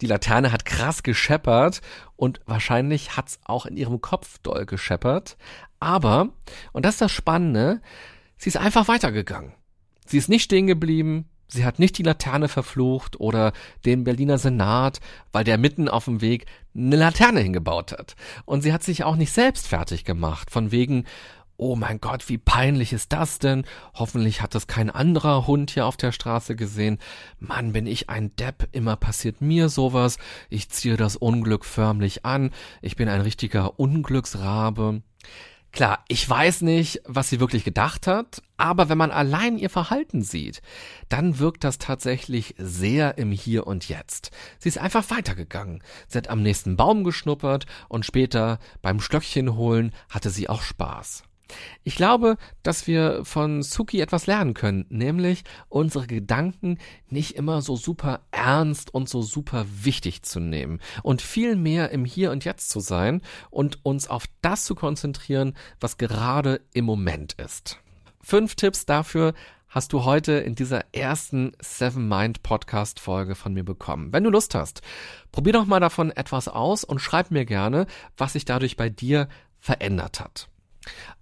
Die 0.00 0.06
Laterne 0.06 0.52
hat 0.52 0.64
krass 0.64 1.02
gescheppert 1.02 1.82
und 2.16 2.40
wahrscheinlich 2.46 3.18
hat's 3.18 3.38
auch 3.44 3.66
in 3.66 3.76
ihrem 3.76 4.00
Kopf 4.00 4.38
doll 4.38 4.64
gescheppert, 4.64 5.36
aber, 5.80 6.30
und 6.72 6.86
das 6.86 6.94
ist 6.94 7.00
das 7.02 7.12
Spannende, 7.12 7.82
sie 8.38 8.48
ist 8.48 8.56
einfach 8.56 8.88
weitergegangen. 8.88 9.52
Sie 10.10 10.18
ist 10.18 10.28
nicht 10.28 10.42
stehen 10.42 10.66
geblieben, 10.66 11.26
sie 11.46 11.64
hat 11.64 11.78
nicht 11.78 11.96
die 11.96 12.02
Laterne 12.02 12.48
verflucht 12.48 13.20
oder 13.20 13.52
den 13.84 14.02
Berliner 14.02 14.38
Senat, 14.38 14.98
weil 15.30 15.44
der 15.44 15.56
mitten 15.56 15.88
auf 15.88 16.06
dem 16.06 16.20
Weg 16.20 16.46
eine 16.74 16.96
Laterne 16.96 17.38
hingebaut 17.38 17.92
hat. 17.92 18.16
Und 18.44 18.62
sie 18.62 18.72
hat 18.72 18.82
sich 18.82 19.04
auch 19.04 19.14
nicht 19.14 19.30
selbst 19.30 19.68
fertig 19.68 20.04
gemacht, 20.04 20.50
von 20.50 20.72
wegen, 20.72 21.04
oh 21.56 21.76
mein 21.76 22.00
Gott, 22.00 22.28
wie 22.28 22.38
peinlich 22.38 22.92
ist 22.92 23.12
das 23.12 23.38
denn? 23.38 23.64
Hoffentlich 23.94 24.42
hat 24.42 24.56
das 24.56 24.66
kein 24.66 24.90
anderer 24.90 25.46
Hund 25.46 25.70
hier 25.70 25.86
auf 25.86 25.96
der 25.96 26.10
Straße 26.10 26.56
gesehen. 26.56 26.98
Mann, 27.38 27.72
bin 27.72 27.86
ich 27.86 28.10
ein 28.10 28.34
Depp, 28.34 28.66
immer 28.72 28.96
passiert 28.96 29.40
mir 29.40 29.68
sowas. 29.68 30.18
Ich 30.48 30.70
ziehe 30.70 30.96
das 30.96 31.14
Unglück 31.14 31.64
förmlich 31.64 32.24
an. 32.24 32.50
Ich 32.82 32.96
bin 32.96 33.08
ein 33.08 33.20
richtiger 33.20 33.78
Unglücksrabe. 33.78 35.02
Klar, 35.72 36.04
ich 36.08 36.28
weiß 36.28 36.62
nicht, 36.62 37.00
was 37.04 37.28
sie 37.28 37.38
wirklich 37.38 37.62
gedacht 37.62 38.08
hat, 38.08 38.42
aber 38.56 38.88
wenn 38.88 38.98
man 38.98 39.12
allein 39.12 39.56
ihr 39.56 39.70
Verhalten 39.70 40.22
sieht, 40.22 40.62
dann 41.08 41.38
wirkt 41.38 41.62
das 41.62 41.78
tatsächlich 41.78 42.56
sehr 42.58 43.18
im 43.18 43.30
Hier 43.30 43.66
und 43.66 43.88
Jetzt. 43.88 44.32
Sie 44.58 44.68
ist 44.68 44.78
einfach 44.78 45.08
weitergegangen. 45.10 45.82
Sie 46.08 46.18
hat 46.18 46.28
am 46.28 46.42
nächsten 46.42 46.76
Baum 46.76 47.04
geschnuppert 47.04 47.66
und 47.88 48.04
später 48.04 48.58
beim 48.82 49.00
Stöckchen 49.00 49.54
holen 49.54 49.92
hatte 50.08 50.30
sie 50.30 50.48
auch 50.48 50.62
Spaß. 50.62 51.22
Ich 51.84 51.96
glaube, 51.96 52.36
dass 52.62 52.86
wir 52.86 53.24
von 53.24 53.62
Suki 53.62 54.00
etwas 54.00 54.26
lernen 54.26 54.54
können, 54.54 54.86
nämlich 54.88 55.44
unsere 55.68 56.06
Gedanken 56.06 56.78
nicht 57.08 57.36
immer 57.36 57.62
so 57.62 57.76
super 57.76 58.20
ernst 58.30 58.92
und 58.94 59.08
so 59.08 59.22
super 59.22 59.66
wichtig 59.82 60.22
zu 60.22 60.40
nehmen 60.40 60.80
und 61.02 61.22
viel 61.22 61.56
mehr 61.56 61.90
im 61.90 62.04
Hier 62.04 62.30
und 62.30 62.44
Jetzt 62.44 62.70
zu 62.70 62.80
sein 62.80 63.22
und 63.50 63.84
uns 63.84 64.08
auf 64.08 64.24
das 64.42 64.64
zu 64.64 64.74
konzentrieren, 64.74 65.54
was 65.80 65.98
gerade 65.98 66.60
im 66.72 66.84
Moment 66.84 67.34
ist. 67.34 67.78
Fünf 68.22 68.54
Tipps 68.54 68.86
dafür, 68.86 69.34
hast 69.70 69.92
du 69.92 70.04
heute 70.04 70.32
in 70.32 70.54
dieser 70.54 70.84
ersten 70.92 71.52
Seven 71.60 72.06
Mind 72.08 72.42
Podcast 72.42 73.00
Folge 73.00 73.34
von 73.34 73.54
mir 73.54 73.64
bekommen. 73.64 74.12
Wenn 74.12 74.24
du 74.24 74.30
Lust 74.30 74.54
hast, 74.54 74.82
probier 75.32 75.52
doch 75.54 75.64
mal 75.64 75.80
davon 75.80 76.10
etwas 76.10 76.48
aus 76.48 76.84
und 76.84 76.98
schreib 76.98 77.30
mir 77.30 77.46
gerne, 77.46 77.86
was 78.16 78.34
sich 78.34 78.44
dadurch 78.44 78.76
bei 78.76 78.90
dir 78.90 79.28
verändert 79.60 80.20
hat. 80.20 80.49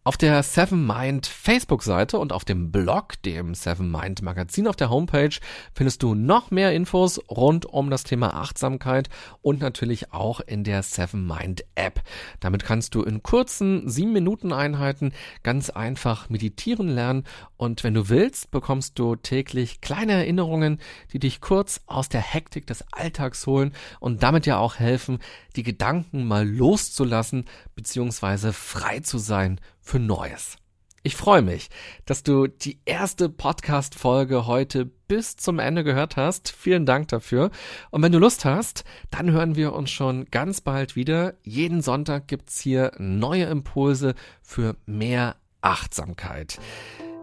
Auf 0.04 0.16
der 0.16 0.42
Seven 0.42 0.86
Mind 0.86 1.26
Facebook-Seite 1.26 2.18
und 2.18 2.32
auf 2.32 2.46
dem 2.46 2.72
Blog, 2.72 3.20
dem 3.24 3.54
Seven 3.54 3.90
Mind 3.90 4.22
Magazin 4.22 4.66
auf 4.66 4.76
der 4.76 4.88
Homepage, 4.88 5.36
findest 5.74 6.02
du 6.02 6.14
noch 6.14 6.50
mehr 6.50 6.72
Infos 6.72 7.20
rund 7.28 7.66
um 7.66 7.90
das 7.90 8.04
Thema 8.04 8.32
Achtsamkeit 8.32 9.10
und 9.42 9.60
natürlich 9.60 10.14
auch 10.14 10.40
in 10.40 10.64
der 10.64 10.82
Seven 10.82 11.26
Mind 11.26 11.62
App. 11.74 12.02
Damit 12.40 12.64
kannst 12.64 12.94
du 12.94 13.02
in 13.02 13.22
kurzen 13.22 13.86
sieben 13.90 14.14
Minuten 14.14 14.50
Einheiten 14.50 15.12
ganz 15.42 15.68
einfach 15.68 16.30
meditieren 16.30 16.88
lernen 16.88 17.24
und 17.58 17.84
wenn 17.84 17.92
du 17.92 18.08
willst, 18.08 18.50
bekommst 18.50 18.98
du 18.98 19.14
täglich 19.14 19.82
kleine 19.82 20.12
Erinnerungen, 20.12 20.78
die 21.12 21.18
dich 21.18 21.42
kurz 21.42 21.82
aus 21.86 22.08
der 22.08 22.22
Hektik 22.22 22.66
des 22.66 22.82
Alltags 22.92 23.46
holen 23.46 23.74
und 24.00 24.22
damit 24.22 24.46
ja 24.46 24.56
auch 24.56 24.76
helfen, 24.76 25.18
die 25.54 25.64
Gedanken 25.64 26.26
mal 26.26 26.48
loszulassen 26.48 27.44
bzw. 27.74 28.52
frei 28.52 29.00
zu 29.00 29.18
sein 29.48 29.60
für 29.80 29.98
Neues. 29.98 30.56
Ich 31.04 31.16
freue 31.16 31.42
mich, 31.42 31.70
dass 32.04 32.22
du 32.22 32.48
die 32.48 32.80
erste 32.84 33.28
Podcast-Folge 33.28 34.46
heute 34.46 34.84
bis 34.84 35.36
zum 35.36 35.58
Ende 35.58 35.84
gehört 35.84 36.16
hast. 36.16 36.50
Vielen 36.50 36.84
Dank 36.84 37.08
dafür. 37.08 37.50
Und 37.90 38.02
wenn 38.02 38.12
du 38.12 38.18
Lust 38.18 38.44
hast, 38.44 38.84
dann 39.10 39.30
hören 39.30 39.56
wir 39.56 39.72
uns 39.72 39.90
schon 39.90 40.26
ganz 40.26 40.60
bald 40.60 40.96
wieder. 40.96 41.34
Jeden 41.44 41.80
Sonntag 41.80 42.26
gibt's 42.26 42.60
hier 42.60 42.92
neue 42.98 43.44
Impulse 43.44 44.14
für 44.42 44.76
mehr 44.86 45.36
Achtsamkeit. 45.62 46.58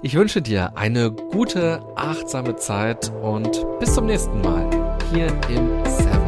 Ich 0.02 0.16
wünsche 0.16 0.42
dir 0.42 0.78
eine 0.78 1.12
gute, 1.12 1.84
achtsame 1.96 2.56
Zeit 2.56 3.12
und 3.22 3.66
bis 3.80 3.94
zum 3.94 4.06
nächsten 4.08 4.42
Mal 4.42 4.98
hier 5.12 5.28
im 5.50 5.86
Seven 5.86 6.25